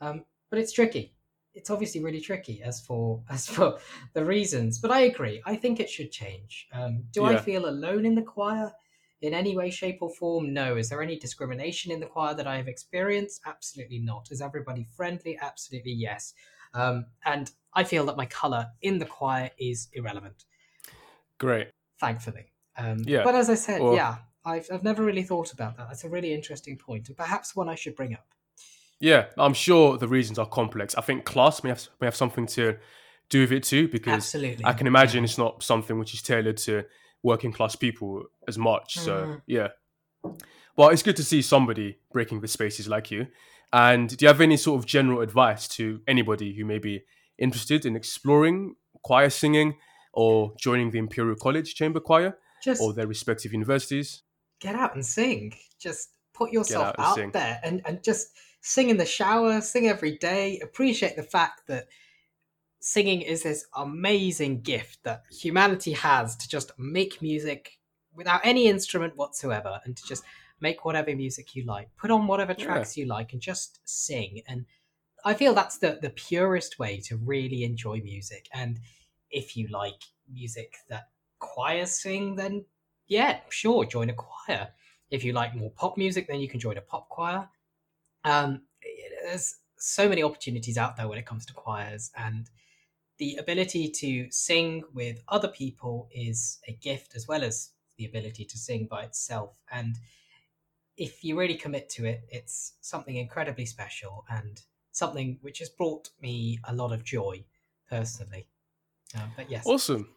Um, 0.00 0.24
but 0.50 0.58
it's 0.58 0.72
tricky. 0.72 1.14
It's 1.54 1.70
obviously 1.70 2.02
really 2.02 2.20
tricky 2.20 2.62
as 2.62 2.80
for 2.80 3.22
as 3.30 3.46
for 3.46 3.78
the 4.12 4.24
reasons. 4.24 4.78
But 4.78 4.90
I 4.90 5.00
agree. 5.00 5.42
I 5.44 5.56
think 5.56 5.80
it 5.80 5.88
should 5.90 6.10
change. 6.10 6.68
Um, 6.72 7.04
do 7.12 7.24
I 7.24 7.36
feel 7.36 7.68
alone 7.68 8.04
in 8.04 8.14
the 8.14 8.22
choir? 8.22 8.72
In 9.20 9.32
any 9.32 9.56
way, 9.56 9.70
shape, 9.70 9.98
or 10.02 10.10
form? 10.10 10.52
No. 10.52 10.76
Is 10.76 10.90
there 10.90 11.00
any 11.00 11.16
discrimination 11.18 11.90
in 11.90 11.98
the 11.98 12.04
choir 12.06 12.34
that 12.34 12.46
I 12.46 12.58
have 12.58 12.68
experienced? 12.68 13.40
Absolutely 13.46 13.98
not. 14.00 14.28
Is 14.30 14.42
everybody 14.42 14.86
friendly? 14.94 15.38
Absolutely 15.40 15.92
yes. 15.92 16.34
Um, 16.74 17.06
and 17.24 17.50
I 17.72 17.84
feel 17.84 18.04
that 18.06 18.16
my 18.18 18.26
colour 18.26 18.66
in 18.82 18.98
the 18.98 19.06
choir 19.06 19.50
is 19.58 19.88
irrelevant, 19.94 20.44
Great. 21.38 21.68
thankfully. 22.00 22.46
Um, 22.76 22.98
Yeah. 23.06 23.22
But 23.24 23.34
as 23.34 23.48
I 23.48 23.54
said, 23.54 23.80
Well- 23.80 23.94
yeah, 23.94 24.16
I've, 24.44 24.68
I've 24.72 24.82
never 24.84 25.02
really 25.04 25.22
thought 25.22 25.52
about 25.52 25.76
that. 25.78 25.88
That's 25.88 26.04
a 26.04 26.08
really 26.08 26.34
interesting 26.34 26.76
point, 26.76 27.08
and 27.08 27.16
perhaps 27.16 27.56
one 27.56 27.68
I 27.68 27.76
should 27.76 27.96
bring 27.96 28.12
up. 28.12 28.26
Yeah, 29.00 29.26
I'm 29.36 29.54
sure 29.54 29.98
the 29.98 30.08
reasons 30.08 30.38
are 30.38 30.46
complex. 30.46 30.94
I 30.94 31.00
think 31.02 31.24
class 31.24 31.62
may 31.62 31.70
have 31.70 31.86
may 32.00 32.06
have 32.06 32.16
something 32.16 32.46
to 32.48 32.76
do 33.28 33.40
with 33.42 33.52
it 33.52 33.62
too, 33.64 33.88
because 33.88 34.12
Absolutely. 34.14 34.64
I 34.64 34.72
can 34.72 34.86
imagine 34.86 35.24
it's 35.24 35.38
not 35.38 35.62
something 35.62 35.98
which 35.98 36.14
is 36.14 36.22
tailored 36.22 36.56
to 36.58 36.84
working 37.22 37.52
class 37.52 37.74
people 37.74 38.24
as 38.46 38.58
much. 38.58 38.98
So 38.98 39.12
Mhm. 39.24 39.42
yeah, 39.46 39.68
well, 40.76 40.90
it's 40.90 41.02
good 41.02 41.16
to 41.16 41.24
see 41.24 41.42
somebody 41.42 41.98
breaking 42.12 42.40
the 42.40 42.48
spaces 42.48 42.88
like 42.88 43.10
you. 43.10 43.26
And 43.72 44.16
do 44.16 44.24
you 44.24 44.28
have 44.28 44.40
any 44.40 44.56
sort 44.56 44.78
of 44.78 44.86
general 44.86 45.20
advice 45.20 45.66
to 45.68 46.00
anybody 46.06 46.54
who 46.54 46.64
may 46.64 46.78
be 46.78 47.04
interested 47.38 47.84
in 47.84 47.96
exploring 47.96 48.76
choir 49.02 49.30
singing 49.30 49.76
or 50.12 50.54
joining 50.58 50.90
the 50.92 50.98
Imperial 50.98 51.34
College 51.36 51.74
Chamber 51.74 51.98
Choir 52.00 52.38
Just 52.62 52.80
or 52.80 52.92
their 52.92 53.06
respective 53.06 53.52
universities? 53.52 54.22
get 54.60 54.76
out 54.76 54.94
and 54.94 55.04
sing. 55.04 55.52
Just 55.78 56.10
put 56.32 56.52
yourself 56.52 56.94
out 56.98 57.18
out 57.18 57.32
there 57.32 57.60
and, 57.64 57.82
and 57.84 58.02
just 58.02 58.28
sing 58.66 58.88
in 58.88 58.96
the 58.96 59.04
shower, 59.04 59.60
sing 59.60 59.88
every 59.88 60.16
day. 60.16 60.58
Appreciate 60.60 61.16
the 61.16 61.22
fact 61.22 61.66
that 61.66 61.86
singing 62.80 63.20
is 63.20 63.42
this 63.42 63.66
amazing 63.76 64.62
gift 64.62 65.02
that 65.04 65.22
humanity 65.30 65.92
has 65.92 66.34
to 66.34 66.48
just 66.48 66.72
make 66.78 67.20
music 67.20 67.78
without 68.14 68.40
any 68.42 68.66
instrument 68.66 69.14
whatsoever 69.16 69.82
and 69.84 69.94
to 69.98 70.06
just 70.06 70.24
make 70.60 70.82
whatever 70.86 71.14
music 71.14 71.54
you 71.54 71.62
like. 71.66 71.90
Put 71.98 72.10
on 72.10 72.26
whatever 72.26 72.54
Yeah. 72.56 72.64
tracks 72.64 72.96
you 72.96 73.04
like 73.04 73.34
and 73.34 73.42
just 73.42 73.80
sing. 73.84 74.40
And 74.48 74.64
I 75.26 75.34
feel 75.34 75.52
that's 75.52 75.76
the, 75.76 75.98
the 76.00 76.10
purest 76.10 76.78
way 76.78 77.00
to 77.00 77.18
really 77.18 77.64
enjoy 77.64 78.00
music. 78.00 78.48
And 78.54 78.80
if 79.30 79.58
you 79.58 79.68
like 79.68 80.00
music 80.32 80.76
that 80.88 81.10
choirs 81.38 82.00
sing, 82.00 82.36
then 82.36 82.64
yeah, 83.08 83.40
sure, 83.50 83.84
join 83.84 84.08
a 84.08 84.14
choir. 84.14 84.70
If 85.10 85.22
you 85.22 85.34
like 85.34 85.54
more 85.54 85.70
pop 85.70 85.98
music, 85.98 86.28
then 86.28 86.40
you 86.40 86.48
can 86.48 86.60
join 86.60 86.78
a 86.78 86.80
pop 86.80 87.10
choir. 87.10 87.50
Um, 88.24 88.62
there's 89.22 89.56
so 89.76 90.08
many 90.08 90.22
opportunities 90.22 90.78
out 90.78 90.96
there 90.96 91.08
when 91.08 91.18
it 91.18 91.26
comes 91.26 91.46
to 91.46 91.52
choirs, 91.52 92.10
and 92.16 92.48
the 93.18 93.36
ability 93.36 93.90
to 93.90 94.30
sing 94.30 94.82
with 94.92 95.22
other 95.28 95.48
people 95.48 96.08
is 96.12 96.58
a 96.66 96.72
gift 96.72 97.14
as 97.14 97.28
well 97.28 97.42
as 97.42 97.70
the 97.96 98.04
ability 98.04 98.44
to 98.44 98.58
sing 98.58 98.86
by 98.90 99.02
itself. 99.02 99.50
And 99.70 99.96
if 100.96 101.24
you 101.24 101.38
really 101.38 101.54
commit 101.54 101.88
to 101.90 102.06
it, 102.06 102.22
it's 102.28 102.74
something 102.80 103.16
incredibly 103.16 103.66
special 103.66 104.24
and 104.28 104.60
something 104.92 105.38
which 105.42 105.58
has 105.58 105.68
brought 105.68 106.10
me 106.20 106.58
a 106.64 106.74
lot 106.74 106.92
of 106.92 107.04
joy 107.04 107.44
personally. 107.88 108.46
Um, 109.14 109.30
but 109.36 109.50
yes, 109.50 109.66
Awesome. 109.66 110.08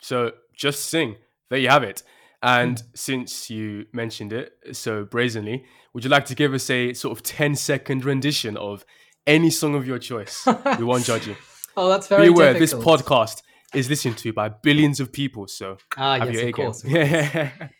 So 0.00 0.32
just 0.54 0.86
sing. 0.86 1.16
There 1.50 1.58
you 1.58 1.68
have 1.68 1.82
it. 1.82 2.02
And 2.42 2.82
since 2.94 3.50
you 3.50 3.86
mentioned 3.92 4.32
it 4.32 4.52
so 4.72 5.04
brazenly, 5.04 5.64
would 5.92 6.04
you 6.04 6.10
like 6.10 6.24
to 6.26 6.34
give 6.34 6.54
us 6.54 6.70
a 6.70 6.94
sort 6.94 7.16
of 7.16 7.22
10 7.22 7.54
second 7.54 8.04
rendition 8.04 8.56
of 8.56 8.84
any 9.26 9.50
song 9.50 9.74
of 9.74 9.86
your 9.86 9.98
choice? 9.98 10.46
we 10.78 10.84
won't 10.84 11.04
judge 11.04 11.26
you. 11.26 11.36
oh, 11.76 11.88
that's 11.88 12.06
very 12.08 12.22
Be 12.24 12.28
aware, 12.28 12.54
this 12.54 12.72
podcast 12.72 13.42
is 13.74 13.88
listened 13.90 14.16
to 14.18 14.32
by 14.32 14.48
billions 14.48 15.00
of 15.00 15.12
people. 15.12 15.46
So 15.48 15.76
Ah, 15.96 16.18
have 16.18 16.32
yes, 16.32 16.40
your 16.40 16.48
of 16.48 16.54
game. 16.54 17.50
course. 17.52 17.60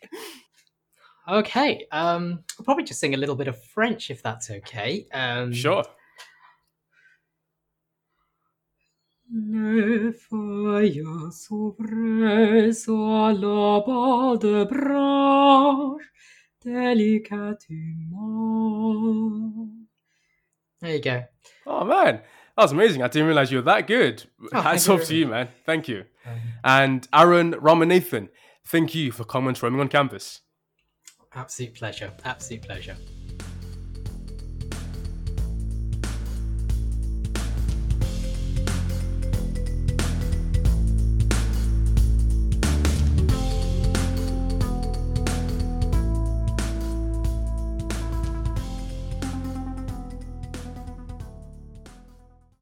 Okay, 1.29 1.85
um, 1.91 2.43
I'll 2.59 2.65
probably 2.65 2.83
just 2.83 2.99
sing 2.99 3.13
a 3.13 3.17
little 3.17 3.35
bit 3.35 3.47
of 3.47 3.63
French 3.63 4.09
if 4.09 4.23
that's 4.23 4.49
okay. 4.49 5.05
Um, 5.13 5.53
sure. 5.53 5.83
Les 9.33 10.11
feuilles 10.11 11.03
s'ouvraient 11.31 12.73
sur 12.73 12.97
la 12.97 13.79
bas 13.85 14.37
de 14.37 14.63
branche 14.65 16.03
délicatement. 18.61 19.69
There 20.81 20.95
you 20.95 21.01
go. 21.01 21.23
Oh, 21.65 21.83
man. 21.85 22.21
That 22.57 22.63
was 22.63 22.71
amazing. 22.73 23.01
I 23.03 23.07
didn't 23.07 23.27
realize 23.27 23.51
you 23.51 23.59
were 23.59 23.63
that 23.63 23.87
good. 23.87 24.23
Oh, 24.53 24.61
Hats 24.61 24.89
off 24.89 25.05
to 25.05 25.15
you, 25.15 25.27
man. 25.27 25.47
Thank 25.65 25.87
you. 25.87 26.05
Um, 26.25 26.39
And 26.63 27.07
Aaron 27.13 27.53
Ramanathan, 27.53 28.29
thank 28.67 28.93
you 28.93 29.11
for 29.11 29.23
coming 29.23 29.53
to 29.53 29.65
Roaming 29.65 29.81
on 29.81 29.87
Campus. 29.87 30.41
absolute 31.33 31.73
pleasure. 31.75 32.11
Absolute 32.25 32.61
pleasure. 32.63 32.97